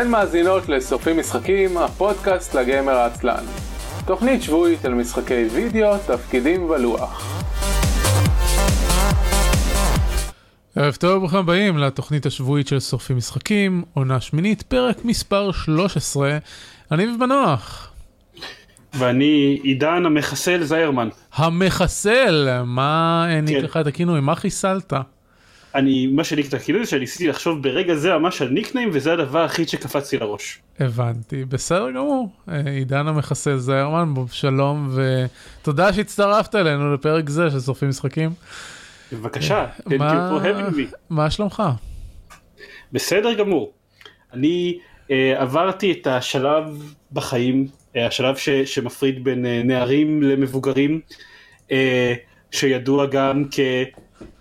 [0.00, 3.44] אתן מאזינות לשורפים משחקים, הפודקאסט לגמר העצלן.
[4.06, 7.42] תוכנית שבועית על משחקי וידאו, תפקידים ולוח.
[10.76, 16.38] ערב טוב וברוכים הבאים לתוכנית השבועית של שורפים משחקים, עונה שמינית, פרק מספר 13.
[16.92, 17.92] אני ובנוח.
[18.94, 21.08] ואני עידן המחסל זיירמן.
[21.34, 23.64] המחסל, מה העניק כן.
[23.64, 24.20] לך את הכינוי?
[24.20, 24.92] מה חיסלת?
[25.74, 29.38] אני, מה את הכינוי זה שאני ניסיתי לחשוב ברגע זה ממש על ניקניים וזה הדבר
[29.38, 30.58] היחיד שקפצתי לראש.
[30.80, 32.28] הבנתי, בסדר גמור.
[32.48, 38.30] אה, עידן המחסל זיירמן, שלום ותודה שהצטרפת אלינו לפרק זה של שורפים משחקים.
[39.12, 40.96] בבקשה, thank you for having me.
[41.10, 41.62] מה שלומך?
[42.92, 43.72] בסדר גמור.
[44.32, 51.00] אני uh, עברתי את השלב בחיים, uh, השלב ש, שמפריד בין uh, נערים למבוגרים,
[51.68, 51.72] uh,
[52.50, 53.44] שידוע גם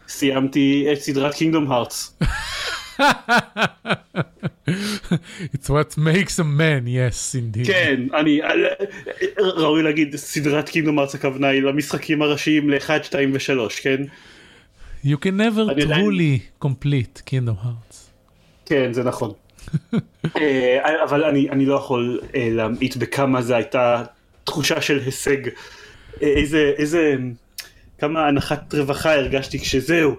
[0.08, 2.18] כסיימתי את סדרת קינגדום הארטס.
[5.54, 7.68] It's what makes a man, yes indeed.
[7.68, 8.40] כן, אני,
[9.38, 14.04] ראוי להגיד סדרת קינגדום הארטס הכוונה היא למשחקים הראשיים ל-1, 2 ו-3, כן?
[15.04, 17.96] You can never truly complete Kingdom Hearts.
[18.66, 19.32] כן, זה נכון.
[20.38, 24.04] אה, אבל אני, אני לא יכול אה, להמעיט בכמה זה הייתה
[24.44, 25.48] תחושה של הישג.
[26.22, 27.16] אה, איזה, איזה,
[28.00, 30.16] כמה הנחת רווחה הרגשתי כשזהו,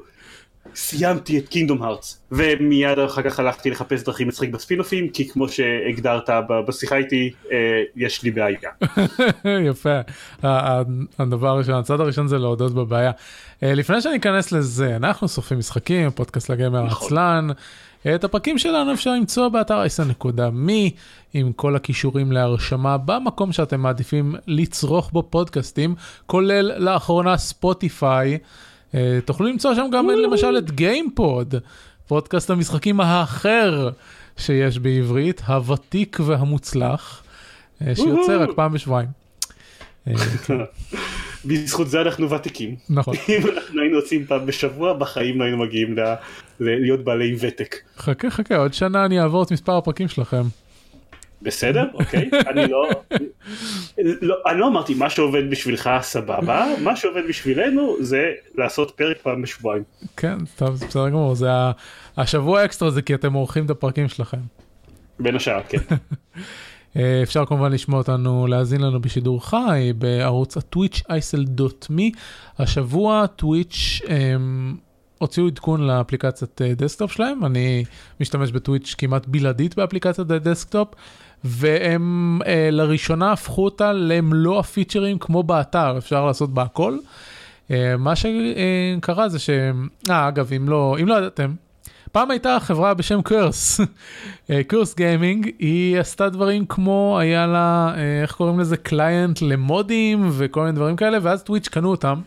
[0.75, 2.23] סיימתי את קינגדום הארטס.
[2.33, 6.31] ומיד אחר כך הלכתי לחפש דרכים לשחק בספינופים, כי כמו שהגדרת
[6.69, 7.33] בשיחה איתי,
[7.97, 8.71] יש לי בעיה.
[9.71, 10.01] יפה.
[11.19, 13.11] הדבר הראשון, הצד הראשון זה להודות בבעיה.
[13.63, 17.51] אה, לפני שאני אכנס לזה, אנחנו שורפים משחקים, פודקאסט לגמר נכון.
[18.07, 20.91] את הפרקים שלנו אפשר למצוא באתר אייסן.מי
[21.35, 25.95] עם כל הקישורים להרשמה במקום שאתם מעדיפים לצרוך בו פודקאסטים,
[26.27, 28.39] כולל לאחרונה Spotify.
[28.95, 31.55] אה, תוכלו למצוא שם גם למשל את גיימפוד,
[32.07, 33.91] פודקאסט המשחקים האחר
[34.37, 37.23] שיש בעברית, הוותיק והמוצלח,
[37.83, 39.09] אה, שיוצא רק פעם בשבועיים.
[41.45, 42.77] בזכות זה אנחנו ותיקים.
[42.91, 43.15] נכון.
[43.29, 46.15] אם אנחנו היינו עושים פעם בשבוע, בחיים לא היינו מגיעים ל...
[46.61, 47.77] להיות בעלי ותק.
[47.99, 50.43] חכה חכה, עוד שנה אני אעבור את מספר הפרקים שלכם.
[51.43, 52.91] בסדר, אוקיי, אני לא,
[53.99, 59.43] לא, אני לא אמרתי מה שעובד בשבילך סבבה, מה שעובד בשבילנו זה לעשות פרק פעם
[59.43, 59.83] בשבועיים.
[60.17, 61.49] כן, טוב, זה בסדר גמור, זה
[62.17, 64.39] השבוע אקסטרה זה כי אתם עורכים את הפרקים שלכם.
[65.21, 65.79] בין השאר, כן.
[66.97, 72.13] אה, אפשר כמובן לשמוע אותנו, להאזין לנו בשידור חי בערוץ הטוויץ' אייסל.מי.
[72.59, 74.77] השבוע Twitch הם,
[75.19, 77.85] הוציאו עדכון לאפליקציית desktop שלהם, אני
[78.21, 80.89] משתמש ב Twitch כמעט בלעדית באפליקציית ה desktop,
[81.45, 86.99] והם אה, לראשונה הפכו אותה למלוא הפיצ'רים כמו באתר, אפשר לעשות בה הכל.
[87.71, 89.51] אה, מה שקרה זה ש...
[90.11, 91.55] אה, אגב, אם לא, אם לא ידעתם,
[92.13, 93.81] פעם הייתה חברה בשם Curse,
[94.71, 100.61] Curse Gaming, היא עשתה דברים כמו, היה לה, אה, איך קוראים לזה, client למודים וכל
[100.61, 102.21] מיני דברים כאלה, ואז Twitch קנו אותם,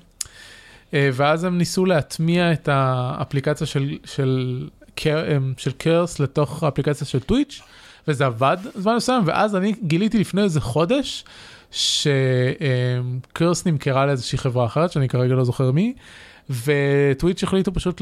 [0.93, 4.67] אה, ואז הם ניסו להטמיע את האפליקציה של, של,
[5.05, 7.61] אה, של קורס לתוך האפליקציה של טוויץ',
[8.07, 11.25] וזה עבד זמן מסוים, ואז אני גיליתי לפני איזה חודש,
[11.71, 15.93] שקורס נמכרה לאיזושהי חברה אחרת, שאני כרגע לא זוכר מי,
[16.49, 18.01] וטוויץ' החליטו פשוט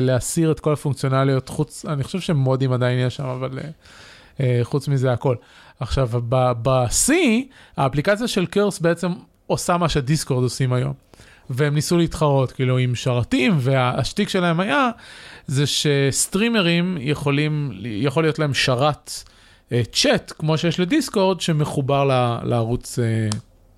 [0.00, 5.12] להסיר את כל הפונקציונליות חוץ, אני חושב שמודים עדיין יש שם, אבל uh, חוץ מזה
[5.12, 5.36] הכל.
[5.80, 6.08] עכשיו,
[6.62, 7.12] ב-C,
[7.76, 9.12] האפליקציה של קרס בעצם
[9.46, 10.92] עושה מה שדיסקורד עושים היום.
[11.50, 14.90] והם ניסו להתחרות כאילו עם שרתים והשטיק שלהם היה
[15.46, 19.10] זה שסטרימרים יכולים יכול להיות להם שרת
[19.92, 23.36] צ'אט uh, כמו שיש לדיסקורד שמחובר ל, לערוץ uh,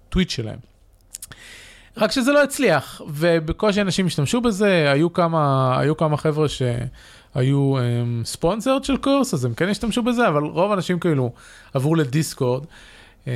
[0.08, 0.71] טוויץ' שלהם.
[1.96, 7.74] רק שזה לא הצליח, ובקושי אנשים השתמשו בזה, היו כמה, היו כמה חבר'ה שהיו
[8.24, 11.32] ספונסרד של קורס, אז הם כן השתמשו בזה, אבל רוב האנשים כאילו
[11.74, 12.64] עברו ל Discord.
[13.24, 13.28] אמ,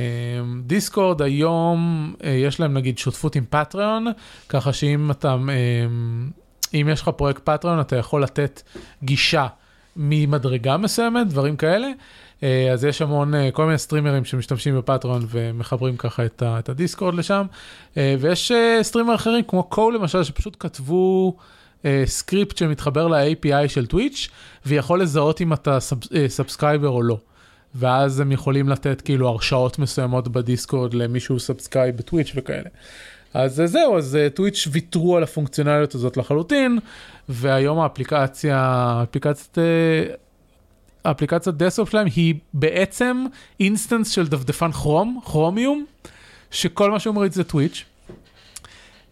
[0.63, 4.07] Discord היום אה, יש להם נגיד שותפות עם Patreon,
[4.49, 8.61] ככה שאם אתה, אמ, אם יש לך פרויקט Patreon אתה יכול לתת
[9.03, 9.47] גישה
[9.95, 11.87] ממדרגה מסוימת, דברים כאלה.
[12.43, 16.59] אה, אז יש המון, אה, כל מיני סטרימרים שמשתמשים ב Patreon ומחברים ככה את, ה,
[16.59, 17.45] את ה Discord לשם.
[17.97, 18.51] אה, ויש
[18.81, 21.37] streamer אחרים כמו Cohh למשל, שפשוט כתבו
[22.05, 24.29] סקריפט שמתחבר ל-API של Twitch,
[24.65, 25.77] ויכול לזהות אם אתה
[26.27, 27.17] subscriber או לא.
[27.75, 32.69] ואז הם יכולים לתת כאילו הרשאות מסוימות ב Discord למישהו subscribe ב Twitch וכאלה.
[33.33, 36.79] אז זהו, אז Twitch ויתרו על הפונקציונליות הזאת לחלוטין,
[37.29, 39.57] והיום האפליקציה, אפליקציית
[41.07, 43.25] האפליקציית desktop שלהם היא בעצם
[43.59, 45.85] instance של דפדפן Chrome, Chromium,
[46.51, 47.83] שכל מה שהוא מוריד זה Twitch.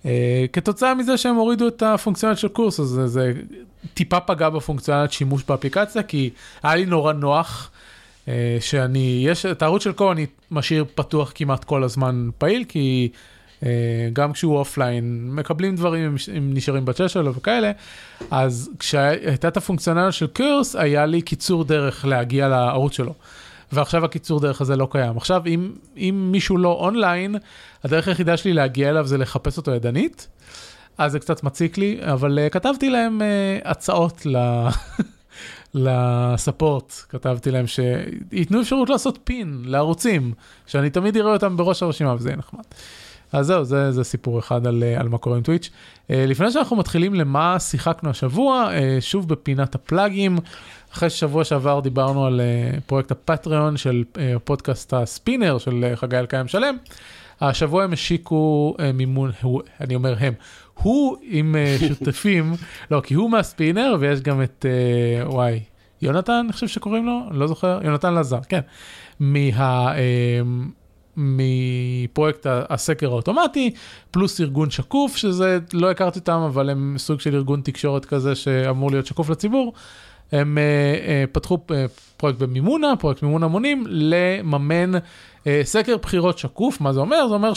[0.03, 0.07] אה,
[0.53, 3.33] כתוצאה מזה שהם הורידו את הפונקציונלית של Curse, אז זה, זה
[3.93, 6.29] טיפה פגע בפונקציונלית שימוש באפליקציה, כי
[6.63, 7.71] היה לי נורא נוח
[8.27, 13.09] אה, שאני, יש, את הערוץ של Cohh אני משאיר פתוח כמעט כל הזמן פעיל, כי
[13.13, 13.19] אה,
[14.13, 17.71] גם כשהוא אופליין מקבלים דברים אם נשארים בצ'אט שלו וכאלה,
[18.31, 23.13] אז כשהייתה את הפונקציונליות של Curse, היה לי קיצור דרך להגיע לערוץ שלו.
[23.71, 25.17] ועכשיו הקיצור דרך הזה לא קיים.
[25.17, 27.35] עכשיו, אם, אם מישהו לא אונליין,
[27.83, 30.27] הדרך היחידה שלי להגיע אליו זה לחפש אותו ידנית,
[30.97, 34.37] אז זה קצת מציק לי, אבל uh, כתבתי להם uh, הצעות ל...
[35.73, 40.33] לספורט, כתבתי להם שייתנו אפשרות לעשות פין לערוצים,
[40.67, 42.63] שאני תמיד אראה אותם בראש הרשימה וזה יהיה נחמד.
[43.35, 45.69] אז זהו, זה, זה סיפור אחד על, על מה קורה עם טוויץ'.
[45.69, 50.37] Uh, לפני שאנחנו מתחילים למה שיחקנו השבוע, uh, שוב בפינת הפלאגים,
[50.93, 52.41] אחרי ששבוע שעבר דיברנו על
[52.85, 54.03] פרויקט הפטריון של
[54.43, 56.77] פודקאסט הספינר של חגי אלקיים שלם,
[57.41, 60.33] השבוע הם השיקו מימון, הוא, אני אומר הם,
[60.73, 61.55] הוא עם
[61.87, 62.53] שותפים,
[62.91, 64.65] לא, כי הוא מהספינר ויש גם את,
[65.25, 65.59] וואי,
[66.01, 68.61] יונתן, אני חושב שקוראים לו, אני לא זוכר, יונתן לזר, כן,
[69.19, 69.93] מה...
[71.17, 73.73] מפרויקט הסקר האוטומטי,
[74.11, 78.91] פלוס ארגון שקוף, שזה, לא הכרתי אותם, אבל הם סוג של ארגון תקשורת כזה שאמור
[78.91, 79.73] להיות שקוף לציבור.
[80.31, 81.73] הם uh, uh, פתחו uh,
[82.17, 86.81] פרויקט במימונה, פרויקט מימון המונים, לממן uh, סקר בחירות שקוף.
[86.81, 87.27] מה זה אומר?
[87.27, 87.53] זה אומר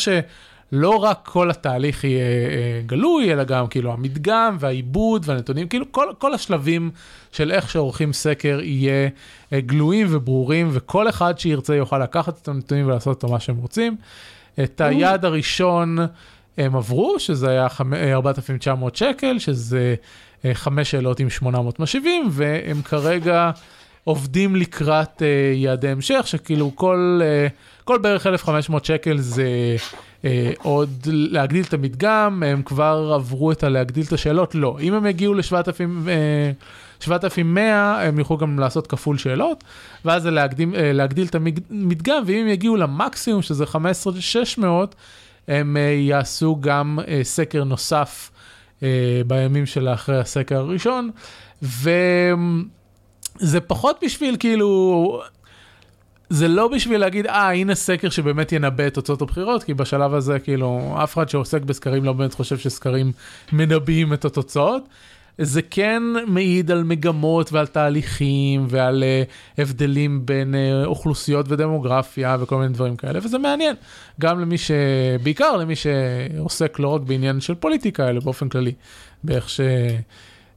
[0.70, 6.06] שלא רק כל התהליך יהיה uh, גלוי, אלא גם כאילו המדגם והעיבוד והנתונים, כאילו כל,
[6.19, 6.91] כל השלבים
[7.32, 12.87] של איך שעורכים סקר יהיה uh, גלויים וברורים, וכל אחד שירצה יוכל לקחת את הנתונים
[12.87, 13.97] ולעשות אותו מה שהם רוצים.
[14.62, 15.99] את היעד הראשון
[16.59, 17.67] הם עברו, שזה היה
[18.15, 19.94] 4,900 שקל, שזה...
[20.44, 23.50] אה, חמש שאלות עם 800 משיבים, והם כרגע
[24.08, 25.25] עובדים לקראת uh,
[25.56, 27.25] יעדי המשך, שכאילו כל, uh,
[27.84, 29.76] כל בערך 1,500 שקל זה
[30.22, 30.26] uh,
[30.62, 34.78] עוד להגדיל את המדגם, הם כבר עברו את הלהגדיל את השאלות, לא.
[34.81, 37.60] אם הם יגיעו ל-7,100,
[38.00, 39.64] הם יוכלו גם לעשות כפול שאלות,
[40.05, 41.34] ואז זה להגדיל, uh, להגדיל את
[41.70, 44.94] המדגם, ואם הם יגיעו למקסימום, שזה 15,600,
[45.49, 48.31] הם uh, יעשו גם uh, סקר נוסף.
[48.82, 51.10] אה, בימים של אחרי הסקר הראשון,
[53.40, 55.23] וזה פחות בשביל כאילו,
[56.31, 60.38] זה לא בשביל להגיד, אה, הנה סקר שבאמת ינבא את תוצאות הבחירות, כי בשלב הזה,
[60.38, 63.12] כאילו, אף אחד שעוסק בסקרים לא באמת חושב שסקרים
[63.52, 64.82] מנבאים את התוצאות.
[65.40, 72.56] זה כן מעיד על מגמות ועל תהליכים ועל uh, הבדלים בין uh, אוכלוסיות ודמוגרפיה וכל
[72.56, 73.76] מיני דברים כאלה, וזה מעניין.
[74.20, 74.70] גם למי ש...
[75.23, 78.73] בעיקר למי שעוסק לא רק בעניין של פוליטיקה, אלא באופן כללי,
[79.25, 79.61] באיך ש...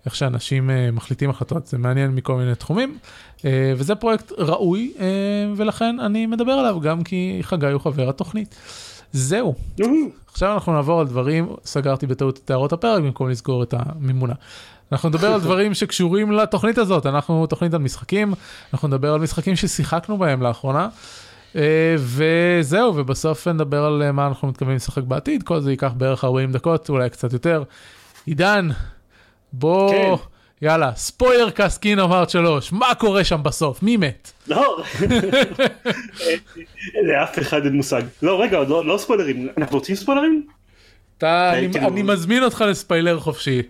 [0.06, 2.98] איך שאנשים uh, מחליטים החלטות, זה מעניין מכל מיני תחומים,
[3.38, 3.42] uh,
[3.77, 5.01] וזה פרויקט ראוי, uh,
[5.56, 8.56] ולכן אני מדבר עליו גם כי חגי הוא חבר התוכנית.
[9.13, 9.56] זהו.
[10.31, 14.33] עכשיו אנחנו נעבור על דברים, סגרתי בטעות את הערות הפרק במקום לסגור את המימונה.
[14.92, 18.33] אנחנו נדבר על דברים שקשורים לתוכנית הזאת, אנחנו תוכנית על משחקים,
[18.74, 20.89] אנחנו נדבר על משחקים ששיחקנו בהם לאחרונה.
[21.56, 26.51] אה, וזהו, ובסוף נדבר על מה אנחנו מתכוונים לשחק בעתיד, כל זה ייקח בערך 40
[26.51, 27.63] דקות, אולי קצת יותר.
[28.25, 28.69] עידן,
[29.53, 30.65] בוא, כן.
[30.65, 33.83] יאללה, spoiler cast Kingdom Hearts 3, מה קורה שם בסוף?
[33.83, 34.31] מי מת?
[34.48, 34.83] לא,
[37.03, 38.01] לאף אחד אין מושג.
[38.21, 40.48] לא, רגע, לא, לא ספוילרים, אנחנו רוצים ספוילרים?
[41.18, 43.62] אתה, אני, כאילו- אני מזמין אותך לספיילר חופשי.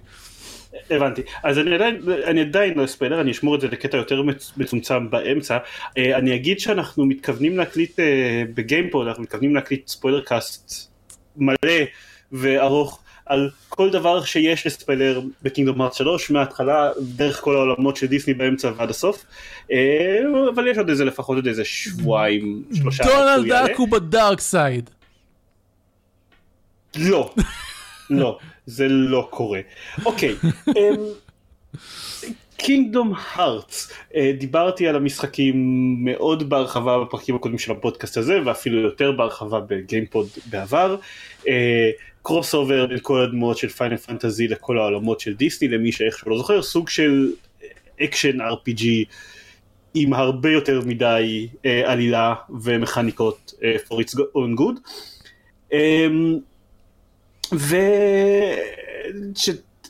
[0.89, 4.21] הבנתי אז אני עדיין אני עדיין לא אספיילר אני אשמור את זה לקטע יותר
[4.57, 5.57] מצומצם באמצע
[5.97, 10.89] אה, אני אגיד שאנחנו מתכוונים להקליט אה, בגיימפוד אנחנו מתכוונים להקליט spoiler cast
[11.38, 11.55] מלא
[12.31, 18.07] וארוך על כל דבר שיש לספיילר ב Kingdom Hearts 3 מההתחלה דרך כל העולמות של
[18.07, 19.25] דיסני באמצע ועד הסוף
[19.71, 20.19] אה,
[20.55, 24.89] אבל יש עוד איזה לפחות עוד איזה שבועיים שלושה דונלד דאק הוא ב dark side
[26.97, 27.33] לא
[28.09, 29.59] לא זה לא קורה.
[30.05, 30.35] אוקיי.
[32.63, 35.56] Kingdom Hearts, אה, דיברתי על המשחקים
[36.00, 40.96] מאוד בהרחבה בפרקים הקודמים של הפודקאסט הזה ואפילו יותר בהרחבה בגיימפוד בעבר.
[42.24, 46.32] cross אה, over בין כל הדמויות של Final Fantasy לכל העולמות של דיסני למי שאיכשהו
[46.32, 47.32] לא זוכר סוג של
[48.01, 48.86] אקשן RPG
[49.94, 53.53] עם הרבה יותר מדי אה, עלילה ומכניקות
[53.88, 54.77] for its own good.
[55.74, 56.51] אמ,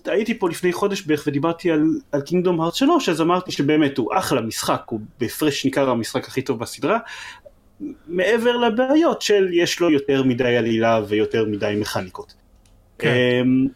[0.01, 4.41] וכשהייתי פה לפני חודש בערך ודיברתי על, Kingdom Hearts 3 אז אמרתי שבאמת הוא אחלה
[4.41, 7.00] משחק, הוא בהפרש ניכר המשחק הכי טוב בסדרה
[8.08, 12.34] מעבר לבעיות של יש לו יותר מדי עלילה ויותר מדי מכניקות.
[13.00, 13.13] כן.
[13.41, 13.67] אמ,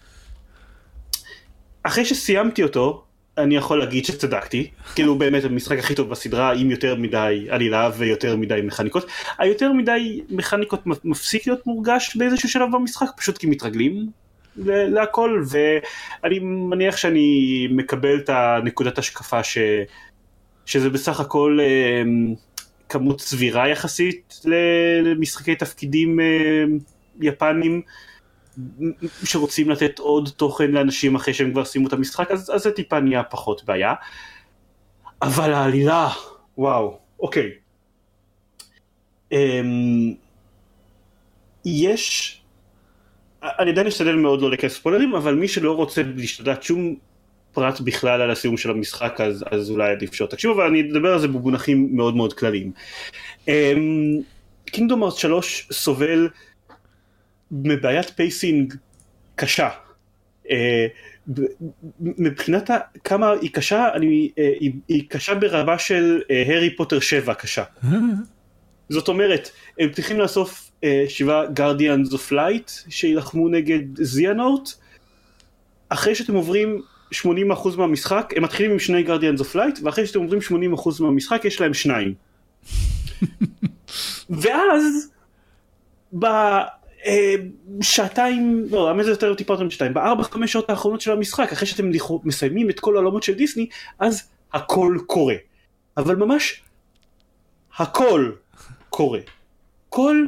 [1.84, 3.04] אחרי שסיימתי אותו
[3.38, 8.36] אני יכול להגיד שצדקתי, כאילו באמת המשחק הכי טוב בסדרה עם יותר מדי עלילה ויותר
[8.36, 9.06] מדי מכניקות.
[9.38, 14.10] היותר מדי מכניקות מפסיק להיות מורגש באיזשהו שלב במשחק פשוט כי מתרגלים
[14.58, 19.58] להכל ואני מניח שאני מקבל את הנקודת השקפה ש...
[20.66, 22.34] שזה בסך הכל אמ,
[22.90, 24.42] כמות סבירה יחסית
[25.04, 26.64] למשחקי תפקידים אה,
[27.22, 27.82] יפנים
[29.24, 33.00] שרוצים לתת עוד תוכן לאנשים אחרי שהם כבר סיימו את המשחק אז, אז זה טיפה
[33.00, 33.94] נהיה פחות בעיה.
[35.22, 36.10] אבל העלילה
[36.58, 37.52] וואו אוקיי.
[39.32, 40.14] אמ,
[41.66, 42.42] יש
[43.60, 46.96] אני עדיין אשתדל מאוד לא להיכנס ספוילרים אבל מי שלא רוצה להשתדל שום
[47.54, 51.14] פרט בכלל על הסיום של המשחק אז, אז אולי עדיף שלא תקשיבו אבל אני אדבר
[51.14, 52.72] על זה במונחים מאוד מאוד כלליים.
[54.66, 56.30] Kingdom Hearts 3 סובל
[57.52, 58.74] מבעיית pacing
[59.36, 59.70] קשה.
[60.46, 60.50] אה,
[62.00, 62.70] מבחינת
[63.04, 67.64] כמה היא קשה, אני, אה, היא, היא קשה ברמה של הארי פוטר 7 קשה.
[68.90, 69.50] זאת אומרת,
[69.80, 74.70] הם צריכים לאסוף אה, שבעה guardians of light שיילחמו נגד Xehanort,
[75.90, 76.82] אחרי שאתם עוברים
[77.14, 77.18] 80%
[77.78, 80.40] מהמשחק, הם מתחילים עם שני guardians of light, ואחרי שאתם עוברים
[80.76, 82.14] 80% מהמשחק יש להם שניים.
[84.42, 85.12] ואז,
[87.78, 91.68] בשעתיים, לא, למה זה יותר טיפה יותר משתיים, בארבע חמש שעות האחרונות של המשחק, אחרי
[91.68, 91.92] שאתם
[92.24, 93.68] מסיימים את כל העולמות של דיסני,
[94.00, 95.36] אז הכל קורה.
[95.98, 96.62] אבל ממש,
[97.78, 98.32] הכל
[98.96, 99.20] קורה.
[99.90, 100.26] כל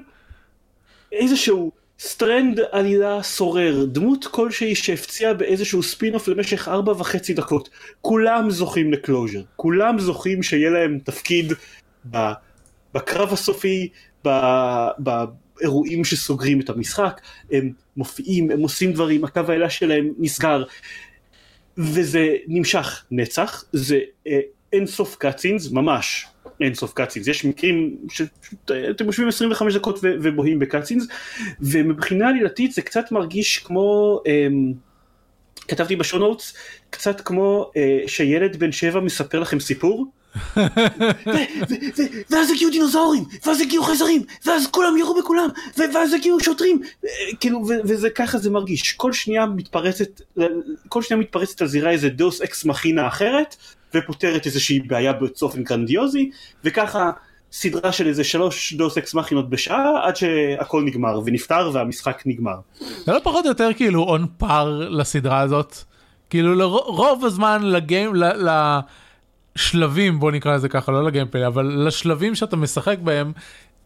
[1.11, 7.69] איזשהו strand עלילה סורר, דמות כלשהי שהפציעה באיזשהו ספין-אוף למשך ארבע וחצי דקות,
[8.01, 11.53] כולם זוכים ל closure, כולם זוכים שיהיה להם תפקיד
[12.93, 13.89] בקרב הסופי,
[14.97, 17.21] באירועים שסוגרים את המשחק,
[17.51, 20.63] הם מופיעים, הם עושים דברים, הקו העלילה שלהם נסגר,
[21.77, 24.39] וזה נמשך נצח, זה אה,
[24.73, 26.27] אין סוף cutscenes, ממש,
[26.61, 31.07] אין סוף קאצינס, יש מקרים שאתם יושבים 25 דקות ובוהים בקאצינס,
[31.61, 34.73] ומבחינה עלילתית זה קצת מרגיש כמו, אמ,
[35.67, 36.53] כתבתי בשונוטס,
[36.89, 40.05] קצת כמו אה, שילד בן שבע מספר לכם סיפור,
[42.29, 47.09] ואז הגיעו דינוזאורים, ואז הגיעו חייזרים, ואז כולם ירו בכולם, ואז הגיעו שוטרים, אה,
[47.39, 50.21] כאילו, וזה ככה זה מרגיש, כל שנייה מתפרצת,
[50.89, 53.55] כל שנייה מתפרצת על זירה איזה דוס אקס מכינה אחרת,
[53.93, 56.29] ופותרת איזושהי בעיה באופן גרנדיוזי,
[56.63, 57.11] וככה
[57.51, 62.55] סדרה של איזה שלוש deus ex machina ות בשעה, עד שהכל נגמר, ונפתר והמשחק נגמר.
[63.05, 65.75] זה לא פחות או יותר כאילו on par לסדרה הזאת?
[66.29, 68.13] כאילו רוב הזמן ל game,
[69.55, 73.31] לשלבים, בוא נקרא לזה ככה, לא ל gameplay, אבל לשלבים שאתה משחק בהם,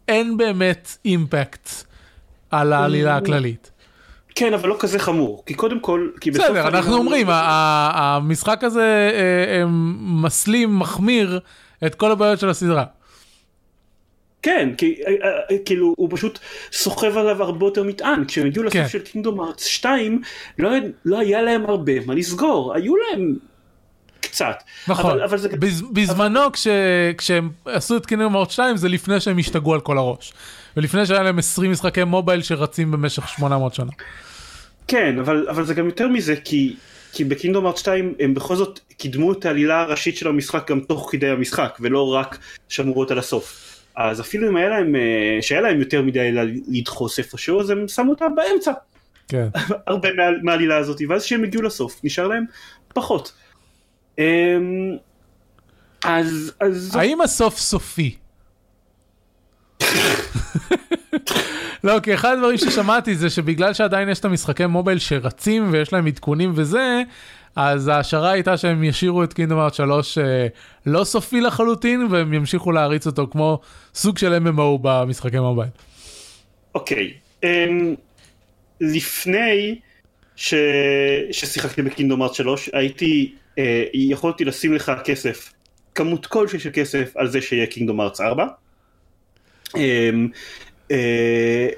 [0.08, 1.68] אין באמת impact
[2.50, 3.71] על העלילה הכללית.
[4.34, 6.46] כן, אבל לא כזה חמור, כי קודם כל, כי בסוף...
[6.46, 9.64] בסדר, אנחנו אומרים, המשחק הזה אה, אה,
[10.00, 11.40] מסלים, מחמיר
[11.86, 12.84] את כל הבעיות של הסדרה.
[14.42, 15.00] כן, כי
[15.50, 16.38] אה, כאילו הוא פשוט
[16.72, 18.88] סוחב עליו הרבה יותר מטען, כשהם הגיעו לסוף כן.
[18.88, 20.20] של קינדום ארץ 2,
[20.58, 20.70] לא,
[21.04, 23.36] לא היה להם הרבה מה לסגור, היו להם
[24.20, 24.62] קצת.
[24.88, 25.48] נכון, אבל, אבל זה...
[25.92, 26.50] בזמנו אבל...
[26.52, 26.66] כש,
[27.18, 30.32] כשהם עשו את קינדום ארץ 2 זה לפני שהם השתגעו על כל הראש.
[30.76, 33.90] ולפני שהיה להם 20 משחקי מובייל שרצים במשך 800 שנה.
[34.88, 36.76] כן, אבל, אבל זה גם יותר מזה, כי,
[37.12, 41.08] כי בקינדום ארט 2 הם בכל זאת קידמו את העלילה הראשית של המשחק גם תוך
[41.12, 42.38] כדי המשחק, ולא רק
[42.68, 43.78] שמרו אותה לסוף.
[43.96, 46.30] אז אפילו אם היה להם, אה, שהיה להם יותר מדי
[46.68, 48.72] לדחוס איפשהו, אז הם שמו אותה באמצע.
[49.28, 49.48] כן.
[49.86, 50.08] הרבה
[50.42, 52.44] מהעלילה הזאת, ואז כשהם הגיעו לסוף, נשאר להם
[52.94, 53.32] פחות.
[54.18, 54.24] אמ,
[56.04, 56.96] אז, אז...
[56.96, 58.16] האם הסוף סופי?
[61.84, 66.06] לא, כי אחד הדברים ששמעתי זה שבגלל שעדיין יש את המשחקי מובייל שרצים ויש להם
[66.06, 67.02] עדכונים וזה,
[67.56, 70.46] אז ההשערה הייתה שהם ישאירו את קינדום ארט 3 אה,
[70.86, 73.60] לא סופי לחלוטין והם ימשיכו להריץ אותו כמו
[73.94, 75.70] סוג של MMO במשחקי מובייל.
[76.74, 77.12] אוקיי,
[77.44, 77.46] um,
[78.80, 79.78] לפני.
[80.36, 83.58] ששיחקתי בקינדום ארט 3 הייתי, uh,
[83.94, 85.52] יכולתי לשים לך כסף,
[85.94, 88.46] כמות כלשהי של כסף על זה שיהיה קינדום ארץ 4.
[89.68, 89.78] Um, uh,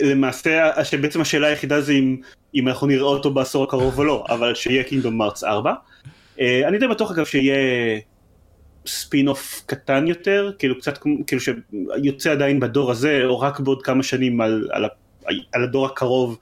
[0.00, 2.16] למעשה שבעצם השאלה היחידה זה אם,
[2.54, 5.72] אם אנחנו נראה אותו בעשור הקרוב או לא, אבל שיהיה קינדום מרץ 4.
[6.36, 7.56] Uh, אני די בטוח אגב שיהיה
[8.86, 14.02] ספין אוף קטן יותר, כאילו קצת כאילו שיוצא עדיין בדור הזה, או רק בעוד כמה
[14.02, 14.84] שנים על, על,
[15.52, 16.38] על הדור הקרוב.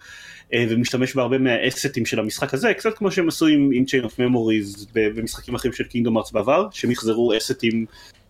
[0.50, 4.86] uh, ומשתמש בהרבה מהאסטים של המשחק הזה, קצת כמו שהם עשו עם, עם of Memories
[4.92, 7.86] במשחקים אחרים של קינגדום ארץ בעבר, שהם יחזרו אסטים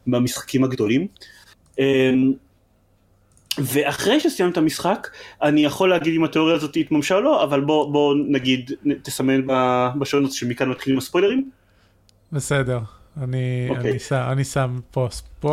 [0.07, 1.07] במשחקים הגדולים.
[3.59, 5.09] ואחרי שסיימת המשחק
[5.43, 8.71] אני יכול להגיד אם התיאוריה הזאת התממשה או לא אבל בוא, בוא נגיד
[9.03, 9.41] תסמן
[9.99, 11.51] בשונות שמכאן מתחילים הספוילרים.
[12.33, 12.79] בסדר
[13.21, 13.77] אני, okay.
[13.77, 13.91] אוקיי.
[13.91, 15.53] אני, שם, אני שם פה ספוילרים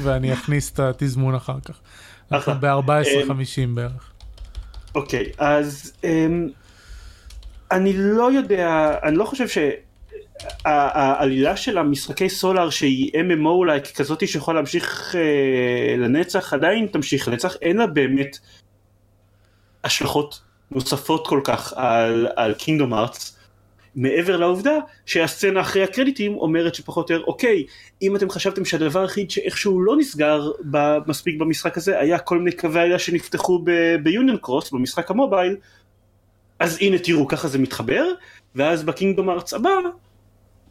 [0.02, 1.80] ואני אכניס את התזמון אחר כך.
[2.32, 3.32] אנחנו ב-14.50
[3.64, 4.12] אמ, בערך.
[4.94, 6.06] אוקיי okay, אז um,
[7.70, 9.58] אני לא יודע אני לא חושב ש...
[10.64, 17.56] העלילה של המשחקי סולאר שהיא MMO לייק כזאתי שיכולה להמשיך אה, לנצח עדיין תמשיך לנצח.
[17.62, 18.38] אין לה באמת
[19.84, 21.72] השלכות נוספות כל כך
[22.36, 23.36] על קינגדום ארץ
[23.96, 27.64] מעבר לעובדה שהסצנה אחרי הקרדיטים אומרת שפחות או יותר אוקיי
[28.02, 30.50] אם אתם חשבתם שהדבר היחיד שאיכשהו לא נסגר
[31.06, 33.64] מספיק במשחק הזה היה כל מיני קווי עלייה שנפתחו
[34.02, 35.56] ב Union Cross במשחק ה mobile
[36.58, 38.04] אז הנה תראו ככה זה מתחבר
[38.54, 39.70] ואז ב Kingdom Hearts הבא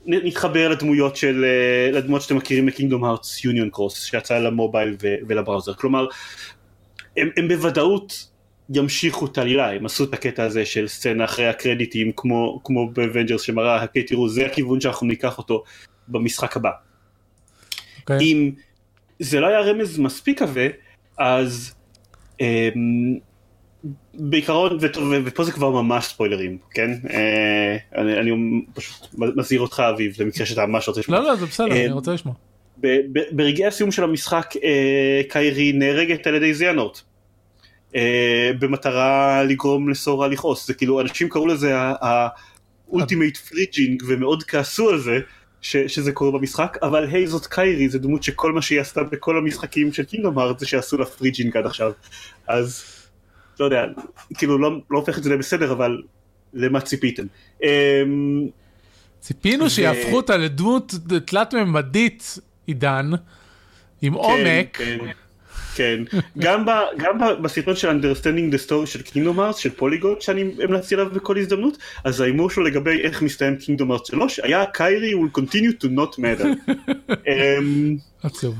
[0.06, 4.95] נתחבר לדמויות של אה, לדמויות שאתם מכירים מ Kingdom Hearts Union Cross שיצא ל mobile
[5.01, 6.08] ול browser כלומר
[7.18, 8.29] הם, הם בוודאות
[8.70, 12.95] ימשיכו את העלילה הם עשו את הקטע הזה של סצנה אחרי הקרדיטים כמו כמו ב
[12.95, 15.63] Avengers שמראה אוקיי תראו זה הכיוון שאנחנו ניקח אותו
[16.08, 16.70] במשחק הבא.
[16.69, 18.01] אוקיי.
[18.01, 18.18] אוקיי.
[18.20, 18.51] אם
[19.20, 20.68] זה לא היה רמז מספיק עבה
[21.18, 21.75] אז.
[22.41, 23.28] אמ,
[24.19, 24.77] בעיקרון
[25.25, 28.31] ופה זה כבר ממש ספוילרים כן אה, אני, אני
[28.73, 31.19] פשוט מזהיר אותך אביב למקרה שאתה ממש רוצה לשמוע.
[31.19, 32.35] לא לא זה בסדר אה, אני רוצה לשמוע.
[33.31, 37.00] ברגעי הסיום של המשחק אה, קיירי נהרגת על ידי זהאנורט
[38.59, 41.73] במטרה לגרום לסורה לכעוס זה כאילו אנשים קראו לזה
[42.88, 45.19] ה ultimate fridging ומאוד כעסו על זה
[45.61, 49.38] ש, שזה קורה במשחק אבל היי זאת קיירי זה דמות שכל מה שהיא עשתה בכל
[49.38, 51.91] המשחקים של קינגדום הארטס זה שעשו לה fridging עד עכשיו
[52.47, 52.99] אז.
[53.59, 53.85] לא יודע,
[54.37, 56.01] כאילו לא, לא הופך את זה לבסדר, אבל
[56.53, 57.23] למה ציפיתם?
[57.63, 58.47] אמ,
[59.19, 59.69] ציפינו ו...
[59.69, 60.93] שיהפכו אותה לדמות
[61.25, 63.11] תלת ממדית, עידן,
[64.01, 64.77] עם כן, עומק.
[64.77, 64.97] כן,
[65.75, 66.03] כן.
[66.37, 70.51] גם, ב, גם ב, בסרטון של Understanding the Story של קינגדום הארטס, של פוליגון, שאני
[70.63, 75.13] המלצתי עליו בכל הזדמנות, אז ההימור שלו לגבי איך מסתיים קינגדום ארץ 3, היה קיירי
[75.13, 76.71] will continue to not matter.
[77.29, 78.55] אמ, עצוב.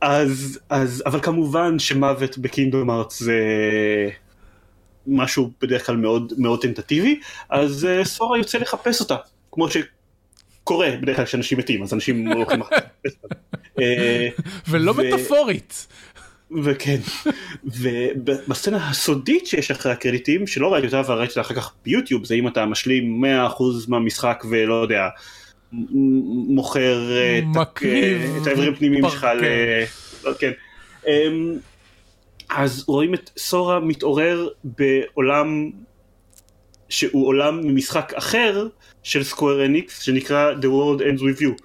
[0.00, 3.40] אז, אז, אבל כמובן שמוות בקינדום ארץ זה
[5.06, 9.16] משהו בדרך כלל מאוד מאוד טנטטיבי, אז uh, סורה יוצא לחפש אותה,
[9.52, 13.34] כמו שקורה בדרך כלל כשאנשים מתים, אז אנשים הולכים לחפש אותה.
[13.80, 14.28] אה,
[14.68, 14.94] ולא.
[14.94, 15.86] מטאפורית.
[16.64, 16.98] וכן,
[17.64, 22.34] ובסצנה הסודית שיש אחרי הקרדיטים, שלא ראיתי אותה אבל ראיתי אותה אחר כך ביוטיוב, זה
[22.34, 25.08] אם אתה משלים 100% מהמשחק ולא יודע,
[26.48, 29.44] מוכר אה, מקריב את האיברים הפנימיים שלך ל...
[30.38, 30.52] כן.
[31.06, 31.58] אמ,
[32.48, 35.70] אז רואים את סורה מתעורר בעולם
[36.88, 38.68] שהוא עולם ממשחק אחר
[39.02, 41.62] של סקוור אניקס שנקרא The World Ends With You.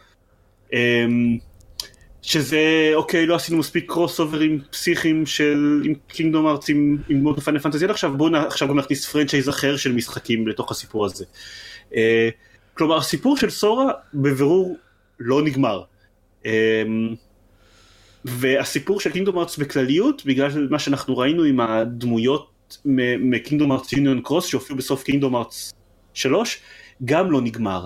[0.74, 1.38] אמ,
[2.21, 7.86] שזה אוקיי לא עשינו מספיק קרוסאוברים פסיכיים של עם קינגדום הארטס עם דמויות פיינל פנטזי
[7.86, 11.26] עד עכשיו בואו עכשיו גם נכניס franchise אחר של משחקים לתוך הסיפור הזה.
[11.95, 12.30] אה,
[12.82, 14.78] כלומר הסיפור של סורה בבירור
[15.20, 15.82] לא נגמר.
[16.46, 16.52] אמ,
[18.26, 22.78] והסיפור של קינגדום ארץ בכלליות בגלל מה שאנחנו ראינו עם הדמויות
[23.20, 25.74] מקינגדום ארץ יוניון קרוס שהופיעו בסוף קינגדום ארץ
[26.13, 26.60] 3
[27.06, 27.86] גם לא נגמר.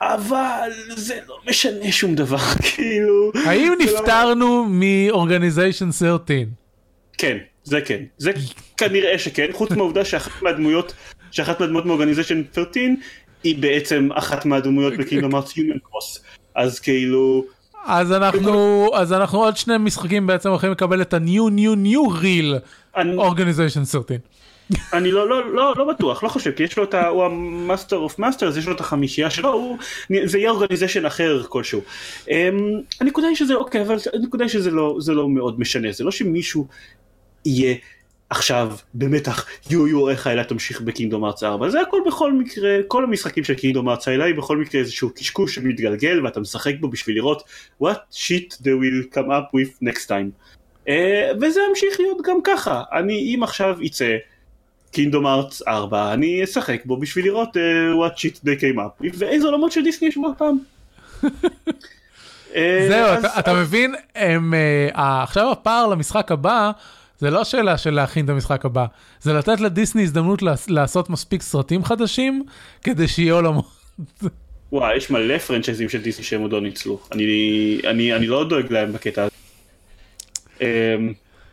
[0.00, 2.38] אבל זה לא משנה שום דבר
[2.74, 4.66] כאילו האם לא- נפטרנו.
[4.70, 6.36] מאורגניזיישן 13?
[7.18, 8.32] כן זה כן זה
[8.76, 10.94] כנראה שכן חוץ מהעובדה שאחת מהדמויות
[11.30, 12.82] שאחת מהדמויות מ Organization 13
[13.44, 16.24] היא בעצם אחת מהדמויות בקינגדום הארטס יוניון קרוס
[16.54, 17.44] אז כאילו
[17.86, 22.60] אז אנחנו אז אנחנו עוד שני משחקים בעצם הולכים לקבל את ה-new new new real
[22.96, 24.16] Organization 13.
[24.92, 27.06] אני לא, לא, לא, לא בטוח, לא חושב, כי יש לו את ה...
[27.08, 29.78] הוא ה Master of Masters, יש לו את החמישייה שלו, הוא...
[30.24, 31.80] זה יהיה organization אחר כלשהו.
[32.24, 32.30] Um,
[33.00, 36.66] הנקודה היא שזה, אוקיי, אבל הנקודה היא שזה לא, לא מאוד משנה, זה לא שמישהו
[37.44, 37.74] יהיה
[38.30, 43.04] עכשיו במתח יו יו איך האלה תמשיך בקינגדום ארץ 4 זה הכל בכל מקרה כל
[43.04, 47.16] המשחקים של קינגדום ארץ האלה היא בכל מקרה איזשהו קשקוש שמתגלגל ואתה משחק בו בשביל
[47.16, 47.42] לראות
[47.82, 50.30] what shit they will come up with next time.
[50.86, 50.90] uh,
[51.40, 52.82] וזה ימשיך להיות גם ככה.
[52.92, 54.16] אני אם עכשיו יצא
[54.92, 57.60] קינגדום ארץ 4 אני אשחק בו בשביל לראות uh,
[57.96, 59.14] what shit they came up with.
[59.18, 60.58] ואיזה עולמות של דיסני יש בו הפעם
[62.88, 63.94] זהו, אתה מבין,
[64.94, 66.70] עכשיו הפער למשחק הבא
[67.18, 68.86] זה לא שאלה של להכין את המשחק הבא,
[69.20, 72.44] זה לתת לדיסני הזדמנות לעשות מספיק סרטים חדשים
[72.82, 73.64] כדי שיהיה עולמות.
[74.72, 77.00] וואי, יש מלא פרנצ'ייזים של דיסני שהם עוד לא ניצלו.
[77.12, 77.24] אני,
[77.86, 79.30] אני, אני לא דואג להם בקטע הזה.
[80.58, 80.62] Um,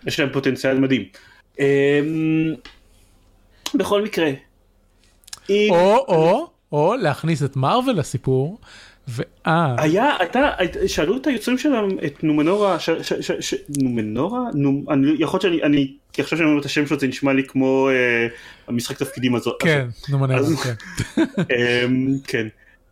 [0.07, 1.03] יש להם פוטנציאל מדהים.
[1.57, 1.61] Um,
[3.73, 4.31] בכל מקרה.
[5.49, 8.59] או, או, או להכניס את מארוול לסיפור
[9.07, 9.75] ואה.
[9.77, 10.49] היה, הייתה,
[10.87, 14.39] שאלו את היוצרים שלהם, את נומנורה, ש, ש, ש, ש, נומנורה?
[14.53, 17.33] נומ, אני, יכול להיות שאני, אני, כי עכשיו שאני אומר את השם שלו זה נשמע
[17.33, 18.27] לי כמו אה,
[18.67, 19.61] המשחק תפקידים הזאת.
[19.61, 20.73] כן, נומנורה, כן.
[21.51, 21.85] אה,
[22.27, 22.47] כן,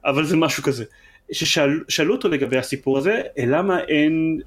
[0.06, 0.84] אבל זה משהו כזה.
[1.32, 4.40] ששאלו אותו לגבי הסיפור הזה, למה אין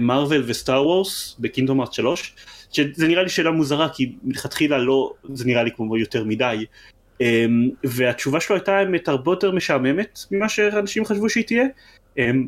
[0.00, 2.34] מרוויל אה, וסטאר וורס בקינדום ארט 3,
[2.72, 6.64] שזה נראה לי שאלה מוזרה כי מלכתחילה לא, זה נראה לי כמו יותר מדי.
[7.20, 11.64] אמ, והתשובה שלו הייתה האמת הרבה יותר משעממת ממה שאנשים חשבו שהיא תהיה.
[12.18, 12.46] אמ,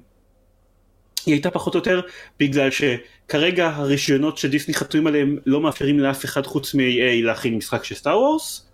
[1.26, 2.00] היא הייתה פחות או יותר
[2.40, 7.94] בגלל שכרגע הרישיונות שדיסני חתומים עליהם לא מאפשרים לאף אחד חוץ מ-EA להכין משחק של
[7.94, 8.66] סטאר וורס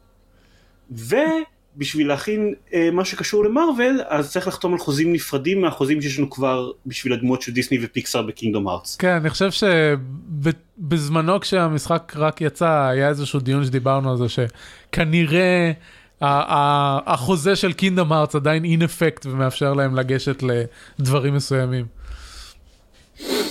[1.80, 6.30] ובשביל להכין אה, מה שקשור למרוויל אז צריך לחתום על חוזים נפרדים מהחוזים שיש לנו
[6.30, 8.96] כבר בשביל הדמות של דיסני ופיקסאר בקינגדום ארץ.
[8.96, 15.72] כן, אני חושב שבזמנו כשהמשחק רק יצא היה איזשהו דיון שדיברנו על זה שכנראה
[16.20, 20.42] החוזה של קינגדום ארץ עדיין אין אפקט ומאפשר להם לגשת
[20.98, 21.86] לדברים מסוימים.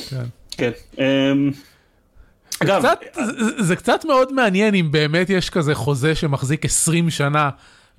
[0.10, 0.26] כן.
[0.52, 0.72] כן.
[0.98, 1.52] אמ,
[2.64, 2.84] אגב,
[3.58, 7.50] זה קצת מאוד מעניין אם באמת יש כזה חוזה שמחזיק 20 שנה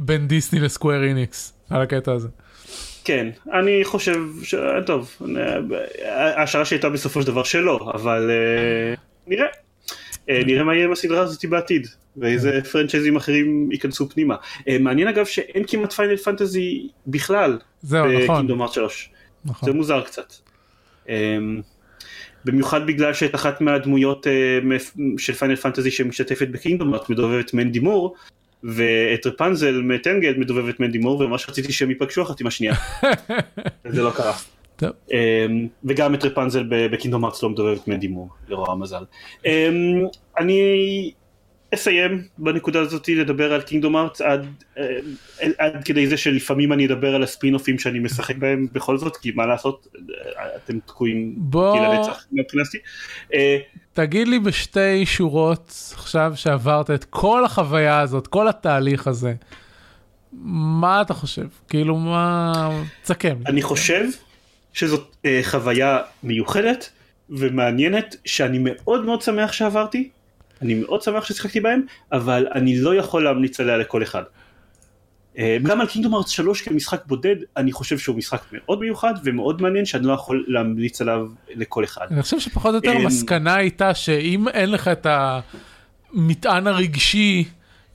[0.00, 2.28] בין דיסני לסקוויר איניקס על הקטע הזה.
[3.04, 4.54] כן, אני חושב ש...
[4.86, 5.16] טוב,
[6.04, 9.46] ההשערה שהייתה בסופו של דבר שלא, אבל uh, נראה.
[9.46, 11.86] Uh, נראה מה יהיה עם הסדרה הזאת בעתיד,
[12.16, 14.34] ואיזה franchise ים אחרים ייכנסו פנימה.
[14.58, 17.58] Uh, מעניין אגב שאין כמעט פיינל פנטזי בכלל.
[17.82, 18.36] זהו, נכון.
[18.36, 19.10] בקינגדום הארטס 3.
[19.44, 19.68] נכון.
[19.68, 20.32] זה מוזר קצת.
[22.44, 24.26] במיוחד בגלל שאת אחת מהדמויות
[25.18, 28.16] של פיינל פנטזי שמשתתפת בקינגדום הארטס מדובבת מנדי מור
[28.64, 32.74] ואת רפנזל מטנגל מדובבת מנדי מור וממש רציתי שהם ייפגשו אחת עם השנייה
[33.94, 34.32] זה לא קרה.
[34.76, 34.90] טוב.
[35.08, 35.12] Um,
[35.84, 39.04] וגם את רפנזל בקינגדום ארץ לא מדובבת מנדי מור לרוע המזל.
[39.42, 39.48] Um,
[40.38, 40.60] אני
[41.74, 44.46] אסיים בנקודה הזאת לדבר על קינגדום ארץ עד,
[44.78, 44.98] אה,
[45.58, 49.46] עד כדי זה שלפעמים אני אדבר על הספינופים שאני משחק בהם בכל זאת כי מה
[49.46, 49.88] לעשות
[50.56, 51.78] אתם תקועים בוא...
[51.78, 52.78] לנצח מבחינתי.
[53.92, 59.34] תגיד לי בשתי שורות עכשיו שעברת את כל החוויה הזאת כל התהליך הזה
[60.32, 62.52] מה אתה חושב כאילו מה
[63.02, 63.36] תסכם.
[63.46, 64.04] אני חושב
[64.72, 66.90] שזאת אה, חוויה מיוחדת
[67.30, 70.08] ומעניינת שאני מאוד מאוד שמח שעברתי.
[70.62, 74.22] אני מאוד שמח ששיחקתי בהם, אבל אני לא יכול להמליץ עליה לכל אחד.
[75.38, 79.62] אה, גם על קינגדום ארץ 3 כמשחק בודד, אני חושב שהוא משחק מאוד מיוחד ומאוד
[79.62, 82.06] מעניין שאני לא יכול להמליץ עליו לכל אחד.
[82.10, 85.06] אני חושב שפחות או יותר אה, המסקנה הייתה שאם אין לך את
[86.14, 87.44] המטען הרגשי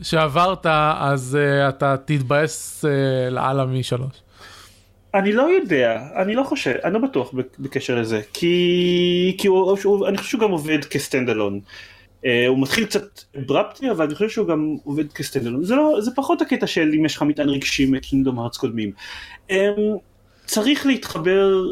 [0.02, 0.65] שעברת,
[1.00, 4.12] אז uh, אתה תתבאס uh, לאללה משלוש.
[5.13, 10.08] אני לא יודע, אני לא חושב, אני לא בטוח בקשר לזה, כי, כי הוא, הוא,
[10.08, 11.60] אני חושב שהוא גם עובד כסטנד אלון.
[11.60, 11.94] Uh,
[12.48, 16.42] הוא מתחיל קצת אברפטי אבל אני חושב שהוא גם עובד כסטנדלון זה לא זה פחות
[16.42, 18.92] הקטע של אם יש לך מטען רגשי מקינגדום הארץ קודמים.
[19.50, 19.54] Um,
[20.46, 21.64] צריך להתחבר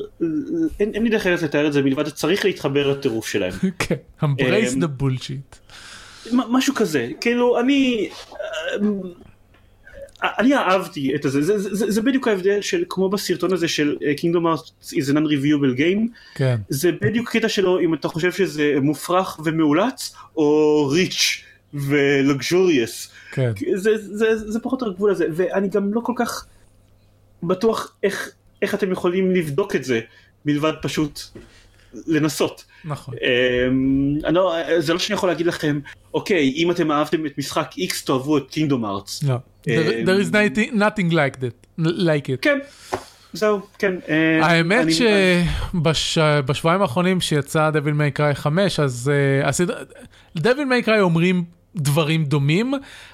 [0.80, 3.54] אין, אין לי דרך אחרת לתאר את זה מלבד צריך להתחבר לטירוף שלהם.
[3.80, 5.74] כן, embrace the bullshit.
[6.32, 8.10] משהו כזה כאילו אני
[10.24, 13.98] אני אהבתי את זה, זה, זה, זה, זה בדיוק ההבדל של כמו בסרטון הזה של
[14.00, 16.56] uh, Kingdom Hearts is an unreviewable game, כן.
[16.70, 23.52] זה בדיוק קטע שלו אם אתה חושב שזה מופרך ומאולץ או ריץ' ולוגז'וריאס, כן.
[23.76, 26.46] זה, זה, זה, זה פחות או הגבול הזה ואני גם לא כל כך
[27.44, 28.32] בטוח איך,
[28.62, 30.00] איך אתם יכולים לבדוק את זה
[30.46, 31.20] מלבד פשוט
[32.08, 32.66] לנסות.
[32.86, 33.16] נכון.
[33.16, 35.80] Um, לא, זה לא שאני יכול להגיד לכם,
[36.14, 39.28] אוקיי, אם אתם אהבתם את משחק X תאהבו את Kingdom Hearts.
[39.28, 39.36] לא.
[39.64, 42.42] There, there is nothing, nothing like that, like it.
[42.42, 42.60] כן.
[43.34, 43.94] זהו, כן.
[44.06, 44.12] Uh,
[44.46, 44.88] האמת
[45.94, 49.12] שבשבועיים האחרונים שיצא דביל מיי קריי 5, אז
[50.36, 51.44] דביל מיי קריי אומרים
[51.76, 52.74] דברים דומים.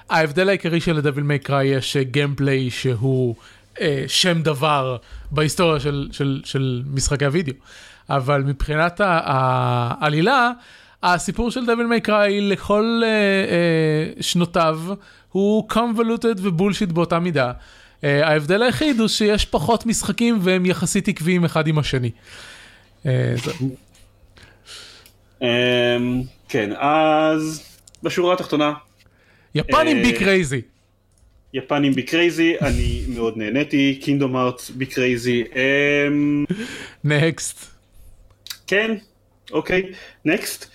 [0.09, 3.35] ההבדל העיקרי של דביל מיי קריי יש גיימפליי uh, שהוא
[3.75, 4.97] uh, שם דבר
[5.31, 7.53] בהיסטוריה של, של, של משחקי הוידאו.
[8.09, 10.51] אבל מבחינת העלילה,
[11.03, 14.79] הסיפור של דביל מיי קריי לכל uh, uh, שנותיו
[15.31, 17.51] הוא convoluted ובולשיט באותה מידה.
[17.51, 22.11] Uh, ההבדל היחיד הוא שיש פחות משחקים והם יחסית עקביים אחד עם השני.
[23.03, 23.07] Uh,
[25.39, 25.43] um,
[26.49, 27.63] כן, אז
[28.03, 28.73] בשורה התחתונה.
[29.55, 30.62] יפנים be crazy.
[31.53, 35.43] יפנים be crazy, אני מאוד נהניתי, קינגדום הארטס be crazy.
[37.03, 37.78] Next.
[38.69, 38.95] כן,
[39.51, 39.84] אוקיי,
[40.25, 40.65] next.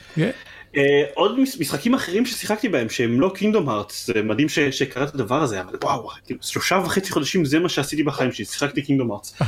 [0.77, 5.43] אה, עוד משחקים אחרים ששיחקתי בהם שהם לא קינגדום הארטס, זה מדהים שקרה את הדבר
[5.43, 9.41] הזה, אבל וואו, שלושה וחצי חודשים זה מה שעשיתי בחיים שלי, שיחקתי קינדום הארטס.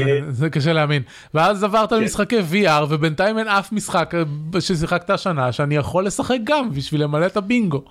[0.00, 1.02] אה, זה קשה להאמין.
[1.34, 1.96] ואז עברת כן.
[1.96, 4.14] למשחקי VR ובינתיים אין אף משחק
[4.54, 7.84] אה, ששיחקת השנה שאני יכול לשחק גם בשביל למלא את הבינגו.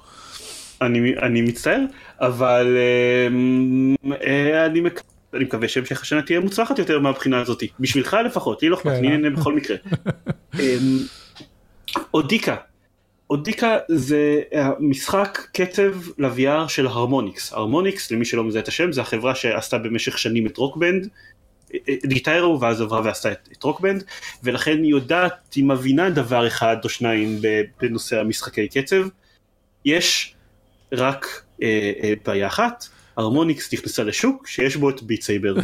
[0.82, 1.80] אני מצטער,
[2.22, 2.78] אבל
[4.66, 5.13] אני מקווה.
[5.34, 9.08] אני מקווה שהמשך השנה תהיה מוצלחת יותר מהבחינה הזאת, בשבילך לפחות, לי לא אכפת, אני
[9.10, 9.78] נהנה בכל מקרה.
[10.60, 11.00] אמ,
[12.14, 12.56] אודיקה,
[13.30, 14.42] אודיקה זה
[14.80, 20.18] משחק קצב ל-VR של הרמוניקס, הרמוניקס למי שלא מזהה את השם זה החברה שעשתה במשך
[20.18, 21.08] שנים את רוקבנד,
[22.06, 24.04] גיטר הירו ואז עברה ועשתה את, את רוקבנד
[24.44, 27.40] ולכן היא יודעת, היא מבינה דבר אחד או שניים
[27.82, 29.08] בנושא המשחקי קצב,
[29.86, 30.36] יש
[30.92, 32.86] רק אה, אה, בעיה אחת,
[33.18, 35.56] הרמוניקס נכנסה לשוק שיש בו את ביט סייבר.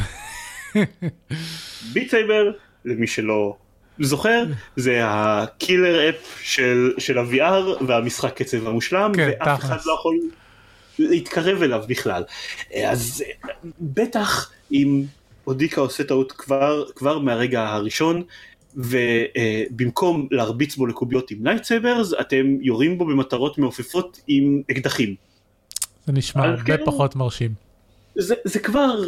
[1.93, 2.51] ביט סייבר,
[2.85, 3.55] למי שלא
[3.99, 4.43] זוכר,
[4.75, 9.85] זה ה killer app של, של ה-VR והמשחק קצב המושלם, כן, ואף אחד תכלס.
[9.85, 10.19] לא יכול
[10.99, 12.23] להתקרב אליו בכלל.
[12.85, 13.23] אז
[13.81, 15.03] בטח אם
[15.47, 18.23] אודיקה עושה טעות כבר, כבר מהרגע הראשון,
[18.75, 25.15] ובמקום להרביץ בו לקוביות עם lightsabers, אתם יורים בו במטרות מעופפות עם אקדחים.
[26.05, 26.85] זה נשמע אז הרבה כן.
[26.85, 27.53] פחות מרשים.
[28.15, 29.03] זה, זה כבר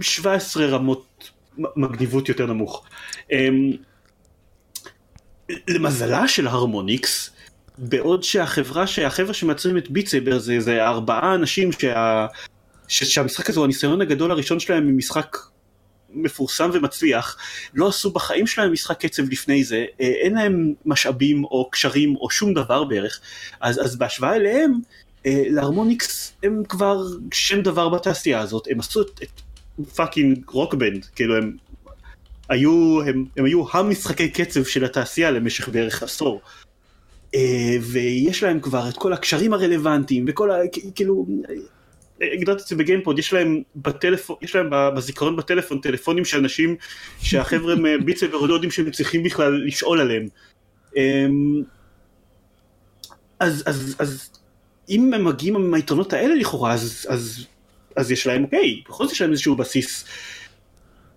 [0.00, 2.84] 17 רמות מגניבות יותר נמוך.
[3.32, 3.72] אמ,
[5.68, 7.30] למזלה של הרמוניקס,
[7.78, 12.26] בעוד שהחברה, שהחבר'ה שמייצרים את ביטסייבר זה, זה ארבעה אנשים שה,
[12.88, 15.36] ש, שהמשחק הזה הוא הניסיון הגדול הראשון שלהם ממשחק
[16.12, 17.36] מפורסם ומצליח,
[17.74, 22.30] לא עשו בחיים שלהם משחק קצב לפני זה, אה, אין להם משאבים או קשרים או
[22.30, 23.20] שום דבר בערך,
[23.60, 24.78] אז, אז בהשוואה אליהם, אה,
[25.26, 27.02] להרמוניקס הם כבר
[27.32, 29.20] שם דבר בתעשייה הזאת, הם עשו את,
[29.94, 31.56] fucking רוקבנד, כאילו הם
[32.48, 36.40] היו, הם, הם היו המשחקי קצב של התעשייה למשך בערך עשור.
[37.34, 40.56] אה, ויש להם כבר את כל הקשרים הרלוונטיים וכל ה...
[40.94, 41.26] כאילו,
[42.22, 46.76] אה, הגדרתי את זה בגיימפוד, יש להם בטלפון, יש להם בזיכרון בטלפון טלפונים של אנשים
[47.20, 50.28] שהחבר'ה מביטסייבר לא יודעים שהם צריכים בכלל לשאול עליהם.
[50.96, 51.62] אמ,
[53.40, 54.30] אז, אז, אז
[54.90, 57.46] אם הם מגיעים עם היתרונות האלה לכאורה, אז, אז,
[57.96, 60.04] אז יש להם, אוקיי, בכל זאת יש להם איזשהו בסיס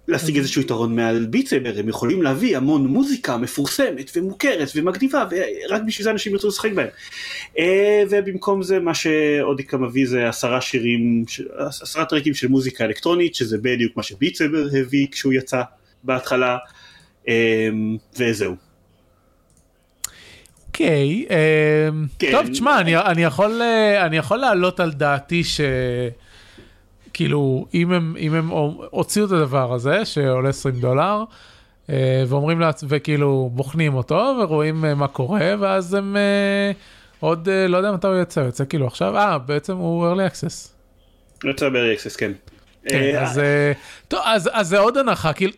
[0.07, 6.03] להשיג איזשהו יתרון מעל ביטסייבר, הם יכולים להביא המון מוזיקה מפורסמת ומוכרת ומגניבה, ורק בשביל
[6.03, 6.87] זה אנשים ירצו לשחק בהם.
[7.59, 11.25] אה, ובמקום זה מה שאודיקה מביא זה עשרה שירים,
[11.57, 15.61] עשרה טרקים של מוזיקה אלקטרונית, שזה בדיוק מה שביטסייבר הביא כשהוא יצא
[16.03, 16.57] בהתחלה,
[17.27, 17.69] אה,
[18.19, 18.72] וזהו.
[20.73, 22.31] אוקיי, אמ, כן.
[22.31, 25.61] טוב, תשמע, אני, אני, יכול, אה, אני יכול להעלות על דעתי ש...
[27.13, 28.49] כאילו, אם הם, אם הם
[28.89, 31.23] הוציאו את הדבר הזה, שעולה 20 דולר,
[31.89, 36.17] אה, ואומרים לעצמם, וכאילו בוחנים אותו, ורואים אה, מה קורה, ואז הם
[37.19, 40.69] עוד, לא יודע מתי הוא יוצא, הוא יוצא כאילו עכשיו, אה, בעצם הוא early access.
[41.49, 42.31] יצא ב-access, כן.
[42.87, 43.41] כן, אה, אז,
[44.07, 45.53] טוב, אז, אז זה עוד הנחה, כאילו,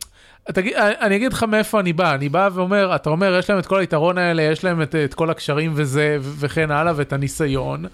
[0.54, 3.60] תגיד, אני אני אגיד לך מאיפה אני בא, אני בא ואומר, אתה אומר, יש להם
[3.60, 7.86] את כל היתרון האלה, יש להם את, את כל הקשרים וזה, וכן הלאה, ואת הניסיון.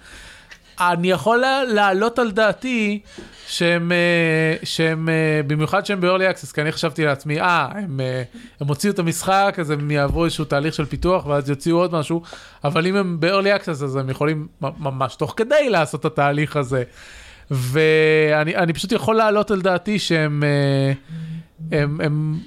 [0.80, 3.00] אני יכול לה- להעלות על דעתי
[3.46, 3.96] שהם, אה,
[4.62, 8.22] שהם אה, במיוחד שהם ב-early access, כי אני חשבתי לעצמי, אה, הם, אה,
[8.60, 12.22] הם הוציאו את המשחק, אז הם יעברו איזשהו תהליך של פיתוח, ואז יוציאו עוד משהו,
[12.64, 16.82] אבל אם הם ב-early access, אז הם יכולים ממש תוך כדי לעשות את התהליך הזה.
[17.50, 20.92] ואני אני פשוט יכול להעלות על דעתי שהם אה,
[21.70, 22.38] הם, הם,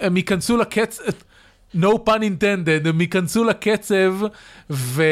[0.00, 1.02] הם ייכנסו לקצב,
[1.76, 4.14] no pun intended, הם ייכנסו לקצב
[4.70, 5.02] ו,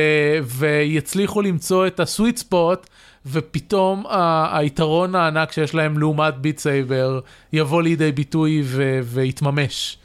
[0.43, 2.87] ויצליחו למצוא את הסוויט ספוט
[3.27, 7.21] ופתאום ה- היתרון הענק שיש להם לעומת ביט סייבר
[7.53, 9.99] יבוא לידי ביטוי ו, ויתממש.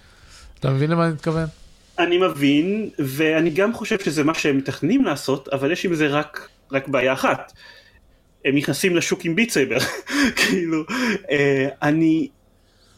[0.60, 1.46] אתה מבין למה אני מתכוון?
[2.00, 6.50] אני מבין, ואני גם חושב שזה מה שהם מתכננים לעשות, אבל יש עם זה רק,
[6.72, 7.52] רק בעיה אחת.
[8.46, 9.78] הם נכנסים לשוק עם ביטסייבר,
[10.39, 10.84] כאילו,
[11.32, 12.28] אה, אני,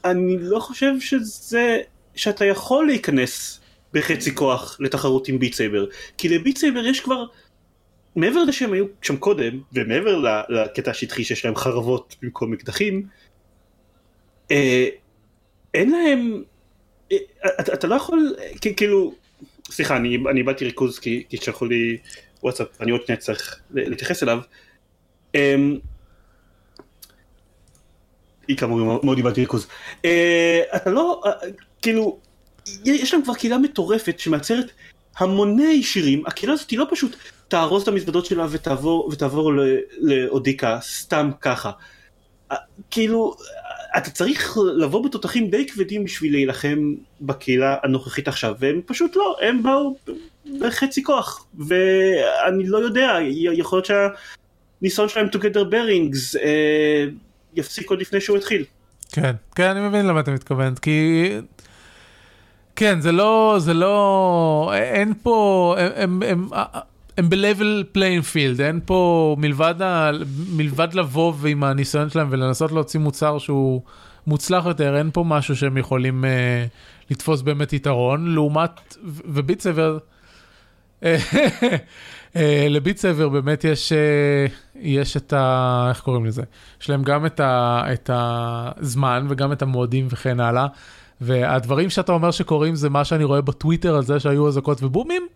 [0.06, 1.78] אני לא חושב שזה,
[2.16, 3.60] שאתה יכול להיכנס
[3.94, 5.86] בחצי כוח לתחרות עם ביטסייבר,
[6.18, 7.26] כי לביטסייבר יש כבר,
[8.16, 13.08] מעבר לזה שהם היו שם קודם, ומעבר לקטע השטחי שיש להם חרבות במקום אקדחים,
[14.52, 14.88] אה,
[15.74, 16.44] אין להם
[17.12, 17.18] אה,
[17.74, 18.36] אתה, לא יכול,
[18.78, 19.14] כאילו,
[19.70, 21.98] סליחה, אני, אני איבדתי ריכוז כי, כי שלחו לי
[22.44, 24.40] וואטסאפ, אני עוד שנייה צריך להתייחס אליו.
[25.36, 25.80] אמ,
[28.48, 29.68] היא כאמור מאוד איבדתי ריכוז.
[30.06, 31.32] אה, אתה לא, אה,
[31.82, 32.18] כאילו,
[32.86, 34.72] יש להם כבר קהילה מטורפת שמייצרת
[35.18, 37.16] המוני שירים, הקהילה הזאת היא לא פשוט
[37.48, 39.52] תארוז את המזוודות שלה ותעבור, ותעבור
[40.00, 41.72] לאודיקה סתם ככה.
[42.52, 42.58] אה,
[42.92, 43.36] כאילו,
[43.98, 49.64] אתה צריך לבוא בתותחים די כבדים בשביל להילחם בקהילה הנוכחית עכשיו, והם פשוט לא, הם
[49.64, 49.96] באו
[50.60, 53.86] בחצי כוח, ואני לא יודע, יכול להיות
[54.82, 57.06] שהניסיון שלהם together bearings אה,
[57.56, 58.66] יפסיק עוד לפני שהוא התחיל.
[59.12, 61.30] כן, כן, אני מבין למה אתה מתכוון, כי...
[62.76, 66.48] כן, זה לא, זה לא, אין פה, הם, הם, הם,
[67.18, 70.12] הם ב-level playing field, אין פה, מלבד, ה,
[70.50, 73.82] מלבד לבוא ועם הניסיון שלהם ולנסות להוציא מוצר שהוא
[74.28, 76.66] מוצלח יותר, אין פה משהו שהם יכולים אה,
[77.10, 79.98] לתפוס באמת יתרון, לעומת, וביט סבר,
[81.04, 81.18] אה,
[82.70, 85.86] לביט סבר באמת יש, אה, יש את ה...
[85.90, 86.42] איך קוראים לזה?
[86.82, 90.68] יש להם גם את, ה, את הזמן וגם את המועדים וכן הלאה.
[91.22, 95.28] והדברים שאתה אומר שקורים זה מה שאני רואה בטוויטר על זה שהיו אזעקות ובומים.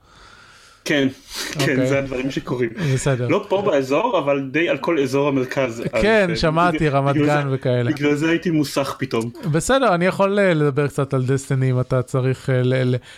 [0.86, 1.08] כן,
[1.54, 1.88] כן, אוקיי.
[1.88, 2.70] זה הדברים שקורים.
[2.94, 3.28] בסדר.
[3.28, 5.80] לא פה באזור, אבל די על כל אזור המרכז.
[5.80, 7.92] אז, כן, אה, שמעתי, רמת גן וכאלה.
[7.92, 9.32] בגלל זה הייתי מוסך פתאום.
[9.52, 12.62] בסדר, אני יכול אה, לדבר קצת על דסטיני אם אתה צריך אה,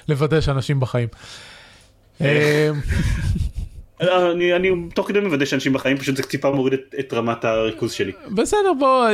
[0.07, 1.07] לוודא שאנשים בחיים.
[4.01, 7.91] אני, אני תוך כדי מוודא שאנשים בחיים, פשוט זה טיפה מוריד את, את רמת הריכוז
[7.91, 8.11] שלי.
[8.31, 9.07] בסדר, בוא,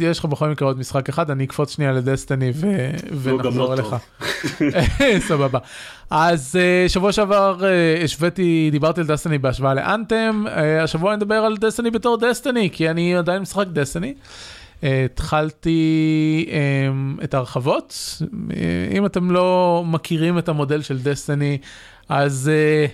[0.00, 2.90] יש לך בכל מקרה עוד משחק אחד, אני אקפוץ שנייה לדסטיני ו-
[3.22, 3.96] ונחזור לא אליך.
[5.28, 5.58] סבבה.
[6.10, 11.34] אז אה, שבוע שעבר אה, השוויתי, דיברתי על דסטיני בהשוואה לאנתם, אה, השבוע אני אדבר
[11.34, 14.14] על דסטיני בתור דסטיני, כי אני עדיין משחק דסטיני.
[14.82, 16.88] התחלתי אה,
[17.24, 18.22] את ההרחבות,
[18.90, 21.58] אם אתם לא מכירים את המודל של דסטיני,
[22.08, 22.86] אז אה,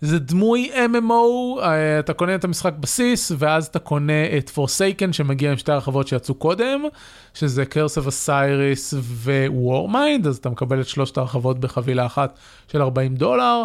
[0.00, 5.50] זה דמוי MMO, אה, אתה קונה את המשחק בסיס, ואז אתה קונה את Forsaken שמגיע
[5.50, 6.82] עם שתי הרחבות שיצאו קודם,
[7.34, 12.38] שזה Curse of Osiris ו-Warmind, אז אתה מקבל את שלושת הרחבות בחבילה אחת
[12.72, 13.64] של 40 דולר.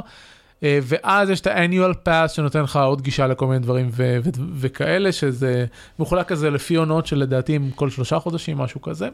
[0.63, 4.29] אה, ואז יש את ה-annual pass שנותן לך עוד גישה לכל מיני דברים ו- ו-
[4.55, 5.65] וכאלה, שזה
[5.99, 9.09] מחולק כזה לפי עונות שלדעתי הם כל שלושה חודשים, משהו כזה.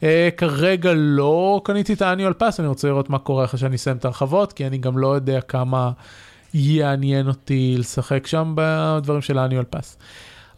[0.00, 0.04] Uh,
[0.36, 4.04] כרגע לא קניתי את ה-annual pass, אני רוצה לראות מה קורה אחרי שאני אסיים את
[4.04, 5.90] הרחבות, כי אני גם לא יודע כמה
[6.54, 9.96] יעניין אותי לשחק שם בדברים של ה-annual pass.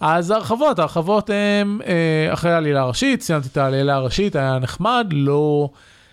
[0.00, 5.68] אז ההרחבות, ההרחבות הם אה, אחרי העלילה הראשית, סיימתי את העלילה הראשית, היה נחמד, לא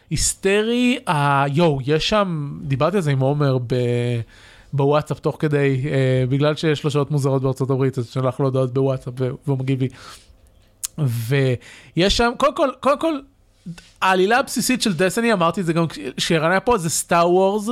[0.10, 1.00] היסטרי.
[1.08, 3.76] אה, יואו, יש שם, דיברתי על זה עם עומר ב...
[4.74, 8.74] בוואטסאפ תוך כדי, אה, בגלל שיש לו שעות מוזרות בארצות הברית, אז שלח לו הודעות
[8.74, 9.88] בוואטסאפ והוא מגיב לי.
[10.98, 13.20] ויש שם, קודם כל, קודם כל,
[14.02, 15.86] העלילה הבסיסית של Destiny, אמרתי את זה גם
[16.18, 17.70] כשערן היה פה, זה Star Wars,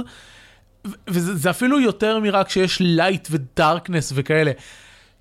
[1.08, 4.52] וזה זה אפילו יותר מרק שיש light ו darkness וכאלה.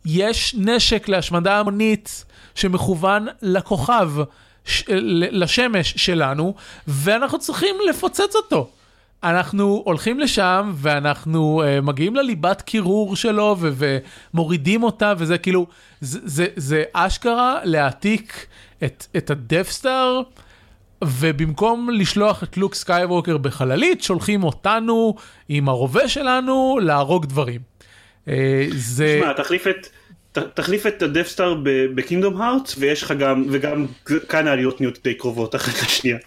[0.04, 4.10] יש נשק להשמדה המונית שמכוון לכוכב,
[4.64, 4.84] ש,
[5.30, 6.54] לשמש שלנו,
[6.88, 8.70] ואנחנו צריכים לפוצץ אותו.
[9.22, 13.98] אנחנו הולכים לשם ואנחנו uh, מגיעים לליבת קירור שלו ו-
[14.34, 15.66] ומורידים אותה וזה כאילו
[16.00, 18.46] זה, זה, זה אשכרה להעתיק
[18.84, 20.20] את, את ה Death Star
[21.04, 25.14] ובמקום לשלוח את לוק סקייווקר בחללית שולחים אותנו
[25.48, 27.60] עם הרובה שלנו להרוג דברים.
[28.26, 28.30] אה,
[28.74, 29.86] זה תשמע, תחליף את...
[30.32, 31.54] ת- תחליף את ה Death Star
[31.94, 33.86] ב Kingdom Hearts ויש לך גם וגם
[34.28, 36.18] כאן העלילות נהיות די קרובות אחת לשנייה.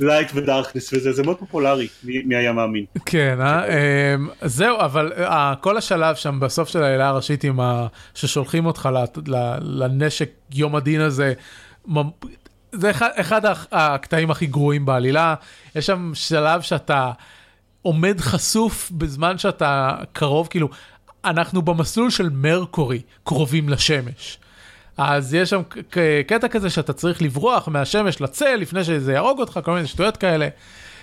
[0.00, 2.84] light ו darkness וזה זה מאוד פופולרי מי היה מאמין.
[3.06, 3.64] כן, אה?
[3.66, 7.86] אמ, זהו, אבל אה, כל השלב שם בסוף של העלילה הראשית עם ה...
[8.14, 8.88] ששולחים אותך
[9.60, 11.32] לנשק יום הדין הזה,
[12.78, 13.40] זה אחד, אחד
[13.72, 15.34] הקטעים הכי גרועים בעלילה.
[15.74, 17.10] יש שם שלב שאתה
[17.82, 20.68] עומד חשוף בזמן שאתה קרוב, כאילו,
[21.24, 24.38] אנחנו במסלול של מרקורי, קרובים לשמש.
[24.96, 25.62] אז יש שם
[26.26, 30.48] קטע כזה שאתה צריך לברוח מהשמש לצל לפני שזה יהרוג אותך, כל מיני שטויות כאלה.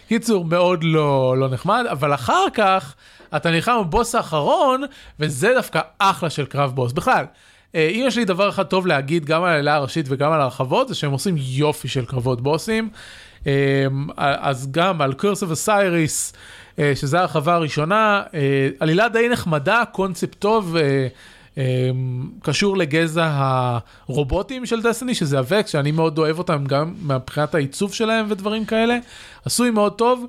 [0.08, 2.96] קיצור, מאוד לא, לא נחמד, אבל אחר כך
[3.36, 4.84] אתה נלחם בבוס האחרון,
[5.20, 6.92] וזה דווקא אחלה של קרב בוס.
[6.92, 7.26] בכלל,
[7.76, 10.96] אם יש לי דבר אחד טוב להגיד גם על העלילה הראשית וגם על הרחבות, זה
[10.96, 12.90] שהם עושים יופי של קרבות בוסים.
[13.48, 16.34] אה, אז גם על Curse of Osiris,
[16.96, 20.76] שזה הרחבה הראשונה, אה, עלילה די נחמדה, קונספט טוב.
[20.76, 21.08] אה,
[21.58, 21.90] אה,
[22.42, 23.30] קשור לגזע
[24.08, 28.66] הרובוטים של Destiny שזה ה Vex שאני מאוד אוהב אותם גם מבחינת העיצוב שלהם ודברים
[28.66, 28.98] כאלה
[29.46, 30.26] עשוי מאוד טוב.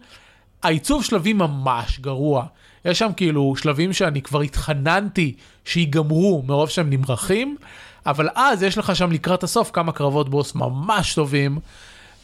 [0.62, 2.44] העיצוב שלבים ממש גרוע
[2.86, 7.56] יש שם כאילו שלבים שאני כבר התחננתי שיגמרו מרוב שהם נמרחים
[8.06, 11.58] אבל אז יש לך שם לקראת הסוף כמה קרבות בוס ממש טובים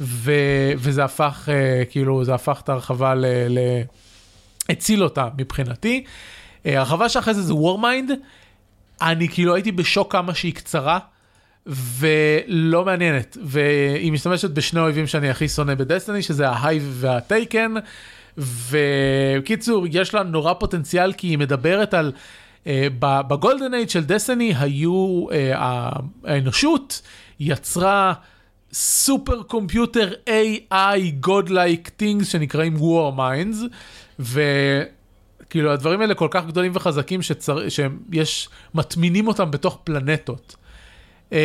[0.01, 0.33] ו...
[0.77, 3.27] וזה הפך אה, כאילו זה הפך את הרחבה ל...
[3.49, 3.59] ל...
[4.69, 6.05] הציל אותה מבחינתי.
[6.67, 8.11] אה, הרחבה שאחרי זה זה Warmind.
[9.03, 10.99] אני כאילו הייתי בשוק כמה שהיא קצרה
[11.67, 17.22] ולא מעניינת והיא משתמשת בשני אויבים שאני הכי שונא ב Destiny שזה ה Hive וה
[17.22, 17.75] Taken
[18.39, 22.13] וקיצור יש לה נורא פוטנציאל כי היא מדברת על
[22.65, 22.67] uh,
[22.99, 25.33] בגולדן אייד של דסטיני היו uh,
[26.25, 27.03] האנושות
[27.41, 28.13] יצרה
[28.73, 33.57] סופר קומפיוטר AI godlike things שנקראים war minds
[34.19, 34.43] ו...
[35.51, 37.69] כאילו הדברים האלה כל כך גדולים וחזקים שצר...
[37.69, 40.57] שיש, מטמינים אותם בתוך פלנטות.
[41.33, 41.39] אמ,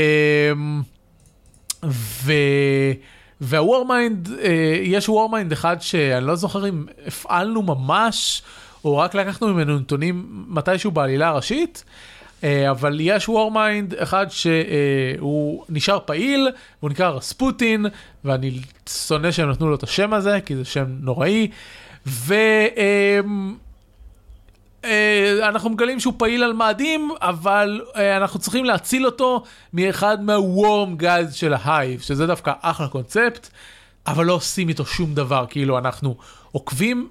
[1.86, 2.32] ו...
[3.42, 4.30] וה warmind,
[4.84, 8.42] יש warmind אחד שאני לא זוכר אם הפעלנו ממש,
[8.86, 11.84] או רק לקחנו ממנו נתונים מתישהו בעלילה הראשית,
[12.44, 17.86] אה, אבל יש warmind אחד שהוא נשאר פעיל, הוא נקרא רספוטין,
[18.26, 18.60] ואני
[18.90, 21.48] שונא שהם נתנו לו את השם הזה, כי זה שם נוראי.
[22.08, 22.36] ו...
[24.86, 30.98] אה, אנחנו מגלים שהוא פעיל על מאדים, אבל אה, אנחנו צריכים להציל אותו מאחד מהוורם
[30.98, 33.50] גאז של ההייב, שזה דווקא אחלה קונספט,
[34.08, 36.16] אבל לא עושים איתו שום דבר, כאילו אנחנו
[36.52, 37.10] עוקבים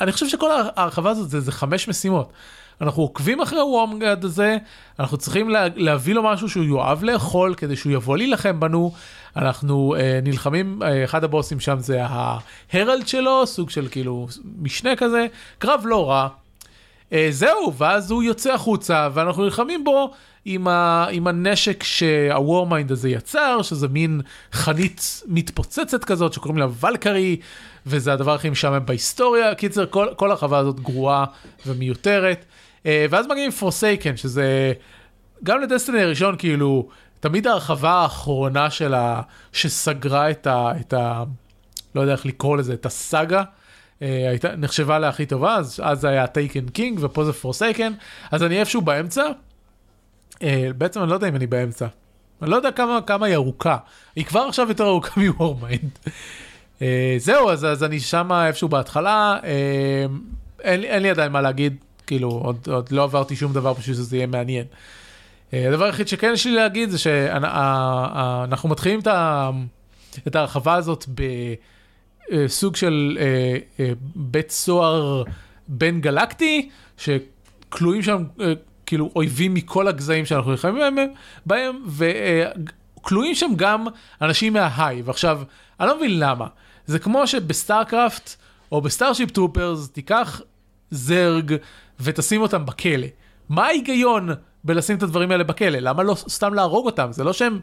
[0.00, 2.32] אני חושב שכל ההרחבה הזאת זה, זה חמש משימות.
[2.80, 4.56] אנחנו עוקבים אחרי הוורמגד הזה,
[4.98, 8.92] אנחנו צריכים לה, להביא לו משהו שהוא יאהב לאכול כדי שהוא יבוא להילחם בנו.
[9.36, 14.26] אנחנו אה, נלחמים, אה, אחד הבוסים שם זה ההרלד שלו, סוג של כאילו
[14.58, 15.26] משנה כזה,
[15.58, 16.28] קרב לא רע.
[17.14, 20.10] אה, זהו, ואז הוא יוצא החוצה ואנחנו נלחמים בו
[20.44, 24.20] עם, ה, עם הנשק שה warmind הזה יצר, שזה מין
[24.52, 27.36] חנית מתפוצצת כזאת שקוראים לה Valkyrie,
[27.86, 29.54] וזה הדבר הכי משעמם בהיסטוריה.
[29.54, 31.24] קיצר, כל, כל ההרחבה הזאת גרועה
[31.66, 32.44] ומיותרת.
[32.86, 34.72] אה, ואז מגיעים Forsaken, שזה
[35.44, 36.88] גם ל Destiny הראשון, כאילו,
[37.20, 40.72] תמיד ההרחבה האחרונה שלה, שסגרה את ה...
[40.80, 41.24] את ה
[41.94, 43.42] לא יודע איך לקרוא לזה, את הסאגה.
[44.02, 47.92] אה, הייתה, נחשבה לה הכי טובה, אז, אז זה היה Taken King ופה זה Forsaken,
[48.30, 49.22] אז אני איפשהו באמצע.
[50.42, 51.86] אה, בעצם אני לא יודע אם אני באמצע.
[52.42, 53.76] אני לא יודע כמה, כמה היא ארוכה.
[54.16, 55.98] היא כבר עכשיו יותר ארוכה מ Warmind.
[56.82, 59.38] אה, זהו, אז, אז אני שם איפשהו בהתחלה.
[59.44, 60.06] אה,
[60.60, 61.76] אין, אין לי עדיין מה להגיד,
[62.06, 64.64] כאילו, עוד, עוד לא עברתי שום דבר בשביל שזה יהיה מעניין.
[65.54, 69.08] אה, הדבר היחיד שכן יש לי להגיד זה שאנחנו מתחילים את,
[70.26, 70.74] את ההרחבה
[72.30, 73.18] הזאת בסוג של
[74.14, 75.22] בית סוהר
[75.68, 78.24] בין גלקטי, שכלואים שם
[78.86, 81.08] כאילו אויבים מכל הגזעים שאנחנו נלחמים בהם,
[81.46, 83.86] בהם וכלואים שם גם
[84.22, 85.02] אנשים מההיי.
[85.02, 85.42] ועכשיו,
[85.80, 86.46] אני לא מבין למה.
[86.86, 88.34] זה כמו שב StarCraft
[88.72, 90.40] או ב Starship Troopers תיקח
[90.90, 91.54] Zerg
[92.00, 93.06] ותשים אותם בכלא.
[93.48, 94.28] מה ההיגיון
[94.64, 95.78] בלשים את הדברים האלה בכלא?
[95.78, 97.08] למה לא סתם להרוג אותם?
[97.12, 97.60] זה לא שהם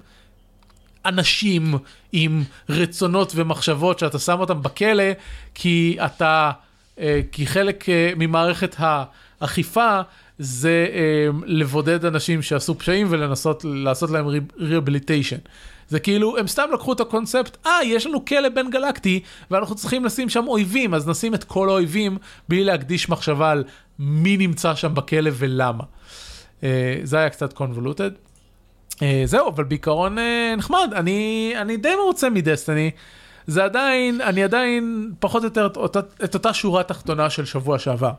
[1.05, 1.73] אנשים
[2.11, 5.03] עם רצונות ומחשבות שאתה שם אותם בכלא
[5.55, 6.51] כי אתה,
[6.99, 10.01] אה, כי חלק אה, ממערכת האכיפה
[10.39, 14.27] זה אה, לבודד אנשים שעשו פשעים ולנסות לעשות להם
[14.59, 15.37] ריאביליטיישן.
[15.87, 19.19] זה כאילו, הם סתם לקחו את הקונספט, אה, יש לנו כלא בין גלקטי,
[19.51, 22.17] ואנחנו צריכים לשים שם אויבים, אז נשים את כל האויבים,
[22.49, 23.63] בלי להקדיש מחשבה על
[23.99, 25.83] מי נמצא שם בכלא ולמה.
[27.03, 28.11] זה היה קצת קונבולוטד.
[29.01, 30.21] Uh, זהו, אבל בעיקרון uh,
[30.57, 32.91] נחמד, אני, אני די מרוצה מדסטיני.
[33.47, 37.79] זה עדיין, אני עדיין פחות או יותר את אותה, את אותה שורה תחתונה של שבוע
[37.79, 38.11] שעבר.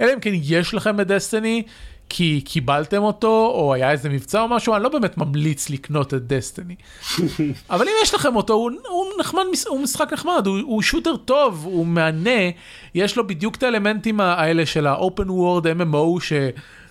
[0.00, 1.62] אלא אם כן יש לכם את דסטיני,
[2.08, 6.26] כי קיבלתם אותו, או היה איזה מבצע או משהו, אני לא באמת ממליץ לקנות את
[6.26, 6.74] דסטיני.
[7.70, 11.64] אבל אם יש לכם אותו, הוא, הוא נחמד, הוא משחק נחמד, הוא, הוא שוטר טוב,
[11.64, 12.50] הוא מהנה,
[12.94, 16.32] יש לו בדיוק את האלמנטים האלה של ה-open world MMO, ש,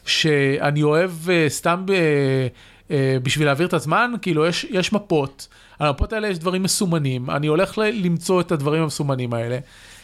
[0.05, 1.91] שאני אוהב uh, סתם uh,
[3.23, 5.47] בשביל להעביר את הזמן, כאילו יש, יש מפות,
[5.79, 9.59] על המפות האלה יש דברים מסומנים, אני הולך למצוא את הדברים המסומנים האלה.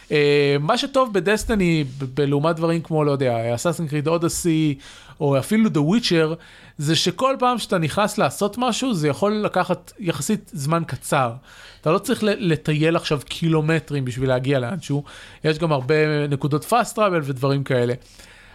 [0.08, 0.12] Uh,
[0.60, 1.84] מה שטוב בדסטיני,
[2.18, 4.78] לעומת דברים כמו, לא יודע, אסאסן קריד אודסי,
[5.20, 6.34] או אפילו The Witcher,
[6.78, 11.32] זה שכל פעם שאתה נכנס לעשות משהו, זה יכול לקחת יחסית זמן קצר.
[11.80, 15.04] אתה לא צריך לטייל עכשיו קילומטרים בשביל להגיע לאנשהו,
[15.44, 17.94] יש גם הרבה נקודות fast travel ודברים כאלה.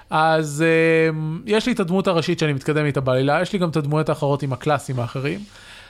[0.10, 3.76] אז אה, יש לי את הדמות הראשית שאני מתקדם איתה בעלילה, יש לי גם את
[3.76, 5.40] הדמויות האחרות עם הקלאסים האחרים.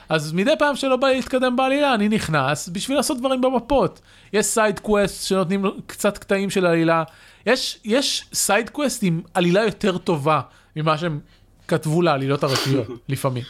[0.08, 4.00] אז מדי פעם שלא בא לי להתקדם בעלילה, אני נכנס בשביל לעשות דברים במפות.
[4.32, 7.02] יש side quest שנותנים קצת קטעים של עלילה.
[7.46, 10.40] יש, יש side quest עם עלילה יותר טובה
[10.76, 11.20] ממה שהם
[11.68, 13.42] כתבו לעלילות הראשיות, לפעמים.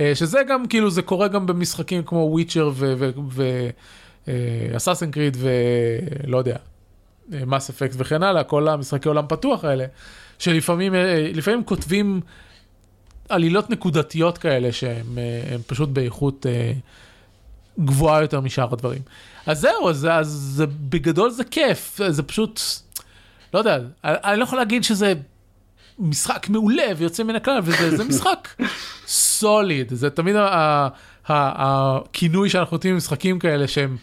[0.00, 2.72] אה, שזה גם, כאילו, זה קורה גם במשחקים כמו Witcher
[4.26, 6.56] ואסאסן קריד ולא יודע,
[7.46, 9.84] מס אפקט וכן הלאה, כל המשחקי עולם פתוח האלה,
[10.38, 11.30] שלפעמים אה,
[11.64, 12.20] כותבים
[13.28, 16.72] עלילות נקודתיות כאלה שהם אה, פשוט באיכות אה,
[17.84, 19.02] גבוהה יותר משאר הדברים.
[19.46, 22.60] אז זהו, אז, אז זה, בגדול זה כיף, זה פשוט,
[23.54, 25.12] לא יודע, אני לא יכול להגיד שזה
[25.98, 28.48] משחק מעולה ויוצא מן הכלל, וזה משחק
[29.06, 30.36] סוליד, זה תמיד
[31.26, 33.96] הכינוי שאנחנו נותנים במשחקים כאלה שהם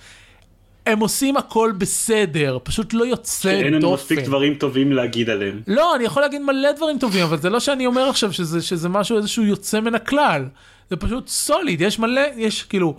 [0.88, 3.66] הם עושים הכל בסדר, פשוט לא יוצא דופן.
[3.66, 5.62] אין לנו מספיק דברים טובים להגיד עליהם.
[5.68, 8.90] לא, אני יכול להגיד מלא דברים טובים, אבל זה לא שאני אומר עכשיו שזה, שזה
[8.90, 10.46] משהו איזשהו יוצא מן הכלל.
[10.90, 12.96] זה פשוט סוליד, יש מלא, יש כאילו,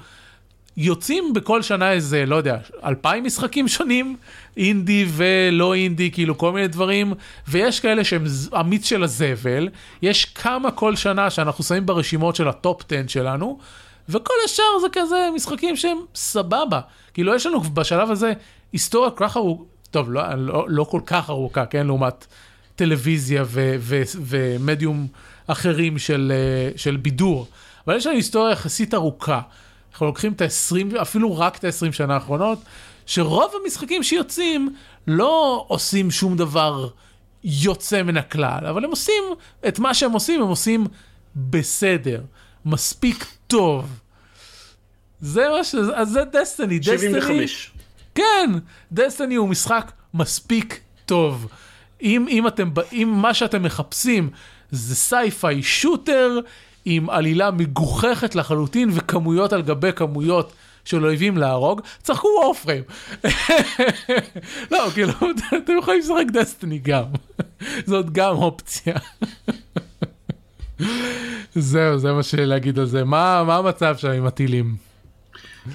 [0.76, 4.16] יוצאים בכל שנה איזה, לא יודע, אלפיים משחקים שונים,
[4.56, 7.14] אינדי ולא אינדי, כאילו כל מיני דברים,
[7.48, 9.68] ויש כאלה שהם המיץ של הזבל,
[10.02, 13.58] יש כמה כל שנה שאנחנו שמים ברשימות של ה top 10 שלנו,
[14.08, 16.80] וכל השאר זה כזה משחקים שהם סבבה.
[17.14, 18.32] כאילו יש לנו בשלב הזה
[18.72, 22.26] היסטוריה כל כך ארוכה, טוב, לא, לא, לא כל כך ארוכה, כן, לעומת
[22.76, 25.06] טלוויזיה ו, ו, ומדיום
[25.46, 26.32] אחרים של,
[26.76, 27.46] של בידור,
[27.86, 29.40] אבל יש לנו היסטוריה יחסית ארוכה.
[29.92, 32.58] אנחנו לוקחים את ה-20, אפילו רק את ה-20 שנה האחרונות,
[33.06, 34.74] שרוב המשחקים שיוצאים
[35.06, 36.88] לא עושים שום דבר
[37.44, 39.22] יוצא מן הכלל, אבל הם עושים
[39.68, 40.86] את מה שהם עושים, הם עושים
[41.36, 42.20] בסדר,
[42.68, 44.00] מספיק טוב.
[45.20, 45.74] זה מה ש...
[45.74, 46.82] אז זה Destiny.
[46.82, 47.70] 75.
[48.14, 48.50] כן,
[48.92, 51.48] Destiny הוא משחק מספיק טוב.
[52.02, 54.30] אם, אם אתם, אם מה שאתם מחפשים
[54.70, 56.40] זה sci-fi shooter
[56.84, 60.52] עם עלילה מגוחכת לחלוטין וכמויות על גבי כמויות
[60.84, 62.82] של אויבים להרוג, צחקו וורפריים.
[64.72, 65.12] לא, כאילו,
[65.64, 67.04] אתם יכולים לשחק דסטיני גם.
[67.90, 68.94] זאת גם אופציה.
[71.54, 73.04] זהו, זה מה שיש להגיד על זה.
[73.04, 74.88] מה, מה המצב שם עם הטילים?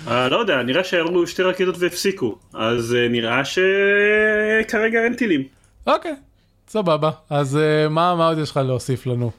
[0.05, 5.43] Uh, לא יודע, נראה שהראו שתי רקטות והפסיקו, אז uh, נראה שכרגע אין טילים.
[5.87, 6.15] אוקיי, okay,
[6.67, 7.11] סבבה.
[7.29, 9.31] אז uh, מה, מה עוד יש לך להוסיף לנו?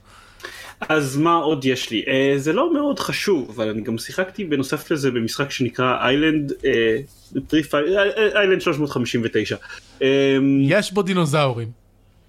[0.81, 2.03] אז מה עוד יש לי?
[2.03, 6.53] אה, זה לא מאוד חשוב, אבל אני גם שיחקתי בנוסף לזה במשחק שנקרא Island,
[8.35, 9.57] Island 359.
[9.99, 10.03] אמ,
[10.61, 11.84] יש בו דינוזאורים.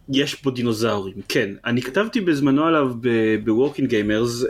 [0.09, 1.49] יש בו דינוזאורים, כן.
[1.65, 2.91] אני כתבתי בזמנו עליו
[3.43, 4.47] ב Working Gamers, אמ,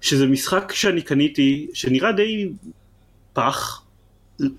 [0.00, 2.48] שזה משחק שאני קניתי, שנראה די
[3.32, 3.82] פח,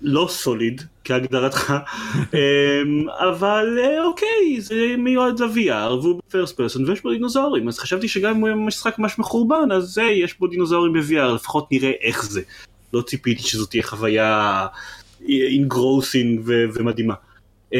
[0.02, 7.02] לא solid כהגדרתך, אמ, אבל אה, אוקיי, זה מיועד ל-VR והוא ב first person ויש
[7.02, 10.92] בו דינוזאורים, אז חשבתי שגם אם הוא משחק ממש מחורבן, אז זה, יש בו דינוזאורים
[10.92, 12.40] ב-VR, לפחות נראה איך זה.
[12.92, 14.66] לא ציפיתי שזו תהיה חוויה
[15.28, 17.14] engrossing ומדהימה.
[17.74, 17.78] אמ,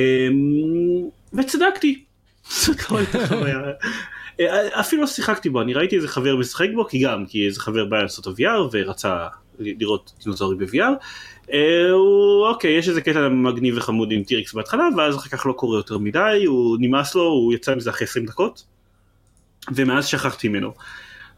[1.32, 2.04] וצדקתי,
[2.48, 3.60] זאת לא הייתה חוויה.
[4.40, 7.60] אה, אפילו לא שיחקתי בו, אני ראיתי איזה חבר משחק בו, כי גם, כי איזה
[7.60, 9.26] חבר בא לעשות ה-VR ורצה
[9.58, 10.92] לראות דינוזאורים ב-VR.
[11.52, 11.92] אה,
[12.48, 15.98] אוקיי, יש איזה קטע מגניב וחמוד עם T-Rex בהתחלה, ואז אחר כך לא קורה יותר
[15.98, 18.64] מדי, הוא נמאס לו, הוא יצא מזה אחרי 20 דקות,
[19.74, 20.72] ומאז שכחתי ממנו.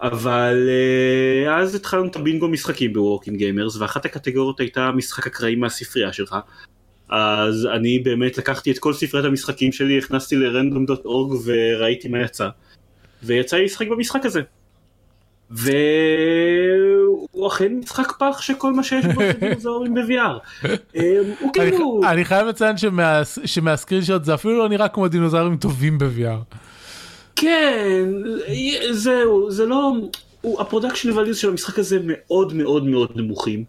[0.03, 0.69] אבל
[1.47, 6.13] אה, אז התחלנו את הבינגו משחקים ב Working Gamers ואחת הקטגוריות הייתה משחק אקראי מהספרייה
[6.13, 6.37] שלך
[7.11, 12.49] אז אני באמת לקחתי את כל ספריית המשחקים שלי הכנסתי ל-random.org וראיתי מה יצא
[13.23, 14.41] ויצא לי לשחק במשחק הזה.
[15.51, 20.67] והוא אכן משחק פח שכל מה שיש בו זה דינוזאורים ב-VR.
[20.95, 21.03] אמ,
[21.41, 22.01] הוא כאילו...
[22.11, 22.77] אני חייב לציין
[23.45, 26.57] שמה screenshot זה אפילו לא נראה כמו דינוזאורים טובים ב-VR.
[27.37, 28.09] כן,
[28.91, 29.93] זהו, זה לא...
[30.59, 33.65] ה production values של המשחק הזה מאוד מאוד מאוד נמוכים.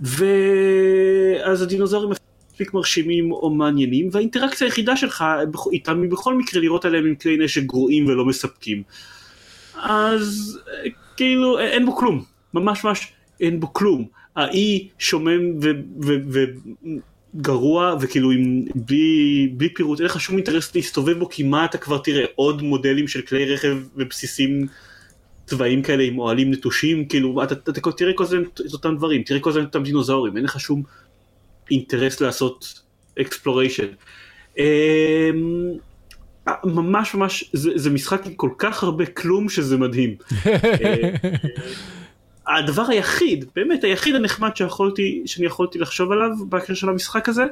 [0.00, 2.12] ואז הדינוזאורים
[2.52, 5.24] מספיק מרשימים או מעניינים, והאינטראקציה היחידה שלך
[5.72, 8.82] איתם היא בכל מקרה לירות עליהם עם כלי נשק גרועים ולא מספקים.
[9.82, 10.58] אז
[11.16, 12.24] כאילו אין בו כלום,
[12.54, 14.06] ממש ממש אין בו כלום.
[14.36, 15.40] האי שומם
[17.34, 21.78] וגרוע וכאילו עם בלי, בלי פירוט, אין לך שום אינטרס להסתובב בו כי מה אתה
[21.78, 22.24] כבר תראה?
[22.34, 24.66] עוד מודלים של כלי רכב ובסיסים
[25.46, 29.22] צבאיים כאלה עם אוהלים נטושים, כאילו אתה, אתה, אתה תראה כל הזמן את אותם דברים,
[29.22, 30.82] תראה כל הזמן את אותם דינוזאורים, אין לך שום
[31.72, 32.82] אינטרס לעשות
[33.20, 33.86] exploration.
[34.58, 34.64] אמ,
[36.64, 40.16] ממש ממש זה, זה משחק עם כל כך הרבה כלום שזה מדהים.
[42.48, 47.44] אה, הדבר היחיד, באמת היחיד הנחמד שיכולתי, שאני יכולתי לחשוב עליו בהקשר של המשחק הזה,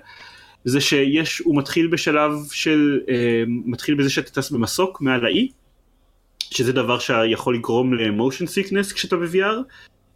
[0.64, 5.48] זה שיש, הוא מתחיל בשלב של, אה, מתחיל בזה שאתה טס במסוק מעל האי,
[6.50, 9.62] שזה דבר שיכול לגרום למושן סיקנס כשאתה ב-VR,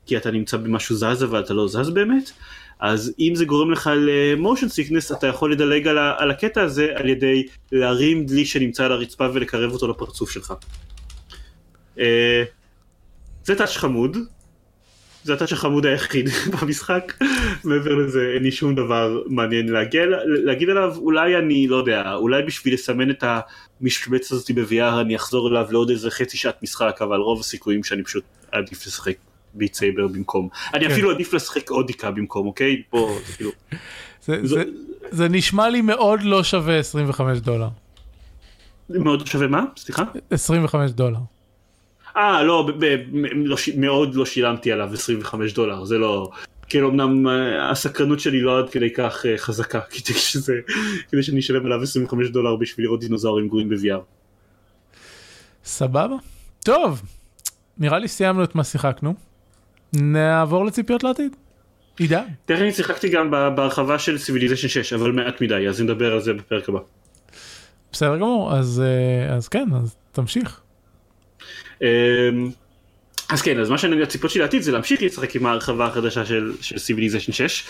[0.07, 2.31] כי אתה נמצא במשהו זז אבל אתה לא זז באמת.
[2.81, 6.89] אז אם זה גורם לך למושן סיקנס אתה יכול לדלג על, ה, על הקטע הזה
[6.95, 10.55] על ידי להרים דלי שנמצא על הרצפה ולקרב אותו לפרצוף שלך.
[11.99, 12.45] אה,
[13.45, 14.17] זה טאץ' חמוד,
[15.25, 17.13] זה הטאץ' החמוד היחיד במשחק,
[17.65, 22.43] מעבר לזה אין לי שום דבר מעניין להגיע, להגיד עליו, אולי אני לא יודע, אולי
[22.43, 23.25] בשביל לסמן את
[23.81, 28.03] המשבץ הזאת ב-VR אני אחזור אליו לעוד איזה חצי שעת משחק, אבל רוב הסיכויים שאני
[28.03, 29.17] פשוט עדיף לשחק
[29.55, 30.49] ביט סייבר במקום.
[30.75, 30.93] אני כן.
[30.93, 32.83] אפילו עדיף לשחק אודיקה במקום, אוקיי?
[32.91, 33.51] פה, כאילו...
[35.11, 37.69] זה נשמע לי מאוד לא שווה 25 דולר.
[38.91, 39.65] מאוד לא שווה מה?
[39.77, 40.05] סליחה?
[40.31, 41.19] 25 דולר.
[42.17, 42.69] אה, לא,
[43.45, 46.31] לא מאוד לא שילמתי עליו 25 דולר, זה לא...
[46.69, 50.55] כאילו אמנם אה, הסקרנות שלי לא עד כדי כך אה, חזקה, כדי, שזה,
[51.11, 54.01] כדי שאני אשלם עליו 25 דולר בשביל לראות דינוזאורים גרועים ב-VR.
[55.65, 56.17] סבבה.
[56.65, 57.03] טוב,
[57.79, 59.15] נראה לי סיימנו את מה שיחקנו.
[59.95, 61.37] נעבור לציפיות לעתיד.
[61.99, 62.25] עידן.
[62.45, 66.33] תכף אני שיחקתי גם בהרחבה של Civilization 6 אבל מעט מדי אז נדבר על זה
[66.33, 66.79] בפרק הבא.
[67.93, 70.61] בסדר גמור אז אה, אז כן אז תמשיך.
[71.83, 71.87] אמ,
[73.29, 76.53] אז כן אז מה שאני הציפיות שלי לעתיד זה להמשיך לשחק עם ההרחבה החדשה של
[76.63, 77.65] Civilization 6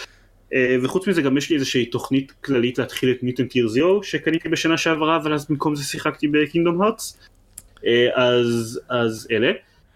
[0.54, 4.48] אה, וחוץ מזה גם יש לי איזושהי תוכנית כללית להתחיל את ניוטן טיר זירו שקניתי
[4.48, 7.18] בשנה שעברה אבל אז במקום זה שיחקתי בקינדום הארטס
[7.86, 9.52] אה, אז אז אלה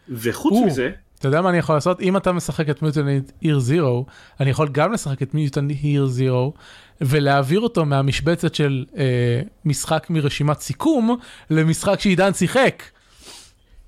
[0.09, 0.91] וחוץ מזה.
[1.19, 2.01] אתה יודע מה אני יכול לעשות?
[2.01, 4.07] אם אתה משחק את מיוטנט עיר זירו,
[4.41, 6.53] אני יכול גם לשחק את מיוטנט עיר זירו,
[7.01, 11.19] ולהעביר אותו מהמשבצת של אה, משחק מרשימת סיכום,
[11.51, 12.83] למשחק שעידן שיחק.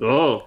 [0.00, 0.42] או.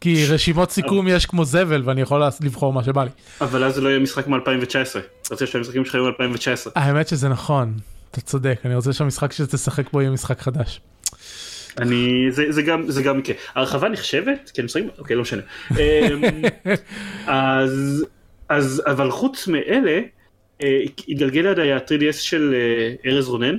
[0.00, 3.10] כי רשימות סיכום יש כמו זבל ואני יכול לבחור מה שבא לי.
[3.40, 4.98] אבל אז זה לא יהיה משחק מ-2019.
[5.22, 6.70] אתה רוצה שהמשחקים שלך יהיו מ-2019.
[6.74, 7.74] האמת שזה נכון,
[8.10, 10.80] אתה צודק, אני רוצה שהמשחק שתשחק בו יהיה משחק חדש.
[11.78, 14.50] אני זה, זה גם זה גם יקרה הרחבה נחשבת?
[14.54, 15.42] כן משחקים אוקיי לא משנה.
[15.70, 16.22] אמ,
[17.26, 18.04] אז
[18.48, 20.00] אז אבל חוץ מאלה
[20.62, 23.58] אה, התגלגל לידי ה-3DS של אה, ארז רונן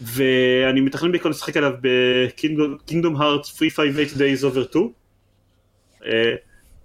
[0.00, 4.88] ואני מתכנן בעיקר לשחק עליו בקינגדום הארט 358 Days over 2
[6.06, 6.34] אה,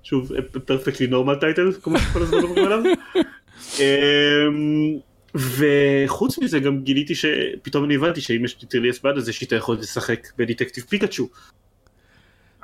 [0.03, 0.31] שוב
[0.65, 2.79] פרפקטלי נורמל טייטל כמו שכל הזמן אומרים עליו.
[3.79, 4.97] אמ,
[5.35, 9.47] וחוץ מזה גם גיליתי שפתאום אני הבנתי שאם יש לי טריליאס בד אז יש לי
[9.47, 11.29] את היכולת לשחק בדטקטיב פיקאצ'ו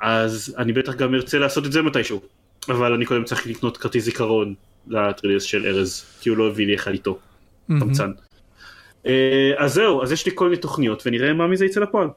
[0.00, 2.20] אז אני בטח גם ארצה לעשות את זה מתישהו
[2.68, 4.54] אבל אני קודם צריך לקנות כרטיס זיכרון
[4.88, 7.18] לטריליאס של ארז כי הוא לא הביא לי אחד איתו.
[7.80, 8.10] חמצן.
[9.06, 12.08] אה, אז זהו אז יש לי כל מיני תוכניות ונראה מה מזה יצא לפועל.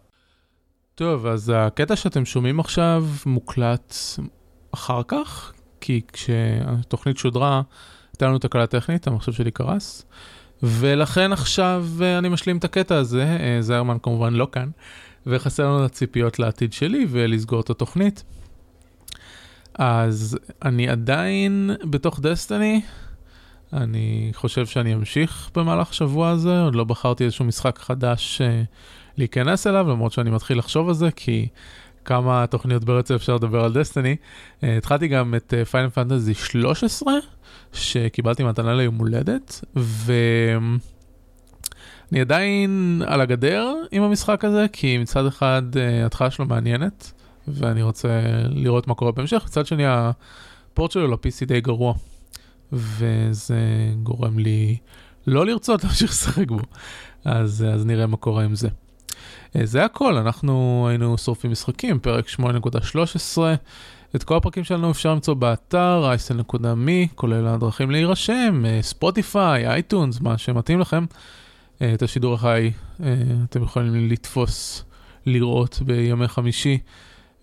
[0.95, 3.95] טוב אז הקטע שאתם שומעים עכשיו מוקלט
[4.71, 7.61] אחר כך כי כשהתוכנית שודרה
[8.21, 10.05] הייתה לנו תקלה טכנית המחשב שלי קרס.
[10.63, 14.69] ולכן עכשיו אה, אני משלים את הקטע הזה, אה, זיירמן כמובן לא כאן,
[15.27, 18.23] וחסר לנו את הציפיות לעתיד שלי ולסגור את התוכנית.
[19.73, 22.81] אז אני עדיין בתוך דסטיני,
[23.73, 28.65] אני חושב שאני אמשיך במהלך השבוע הזה, עוד לא בחרתי איזשהו משחק חדש uh,
[29.17, 31.47] להיכנס אליו, למרות שאני מתחיל לחשוב על זה, כי
[32.05, 34.15] כמה תוכניות ברצף אפשר לדבר על דסטיני.
[34.63, 37.13] התחלתי גם את פיינל פנטזי 13,
[37.73, 40.79] שקיבלתי מתנה ליום הולדת, ואני
[42.21, 47.11] עדיין על הגדר עם המשחק הזה, כי מצד אחד אה, ההתחלה שלו מעניינת,
[47.47, 51.93] ואני רוצה לראות מה קורה בהמשך, מצד שני הפורט שלו ל-PC די גרוע,
[52.73, 53.59] וזה
[54.03, 54.77] גורם לי
[55.27, 56.61] לא לרצות להמשיך לשחק בו,
[57.25, 58.69] אז, אז נראה מה קורה עם זה.
[59.55, 63.41] אה, זה הכל, אנחנו היינו שורפים משחקים, פרק 8.13.
[64.15, 70.37] את כל הפרקים שלנו אפשר למצוא באתר isl.me, כולל הדרכים להירשם, אה, ספוטיפיי, אייטונס, מה
[70.37, 71.05] שמתאים לכם.
[71.81, 72.71] אה, את השידור החי
[73.03, 73.13] אה,
[73.49, 74.85] אתם יכולים לתפוס,
[75.25, 76.79] לראות בימי חמישי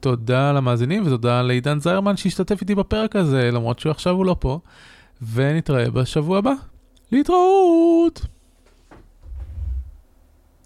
[0.00, 4.58] תודה למאזינים ותודה לעידן זיירמן שהשתתף איתי בפרק הזה, למרות שעכשיו הוא לא פה.
[5.32, 6.52] ונתראה בשבוע הבא.
[7.13, 8.21] להתראות!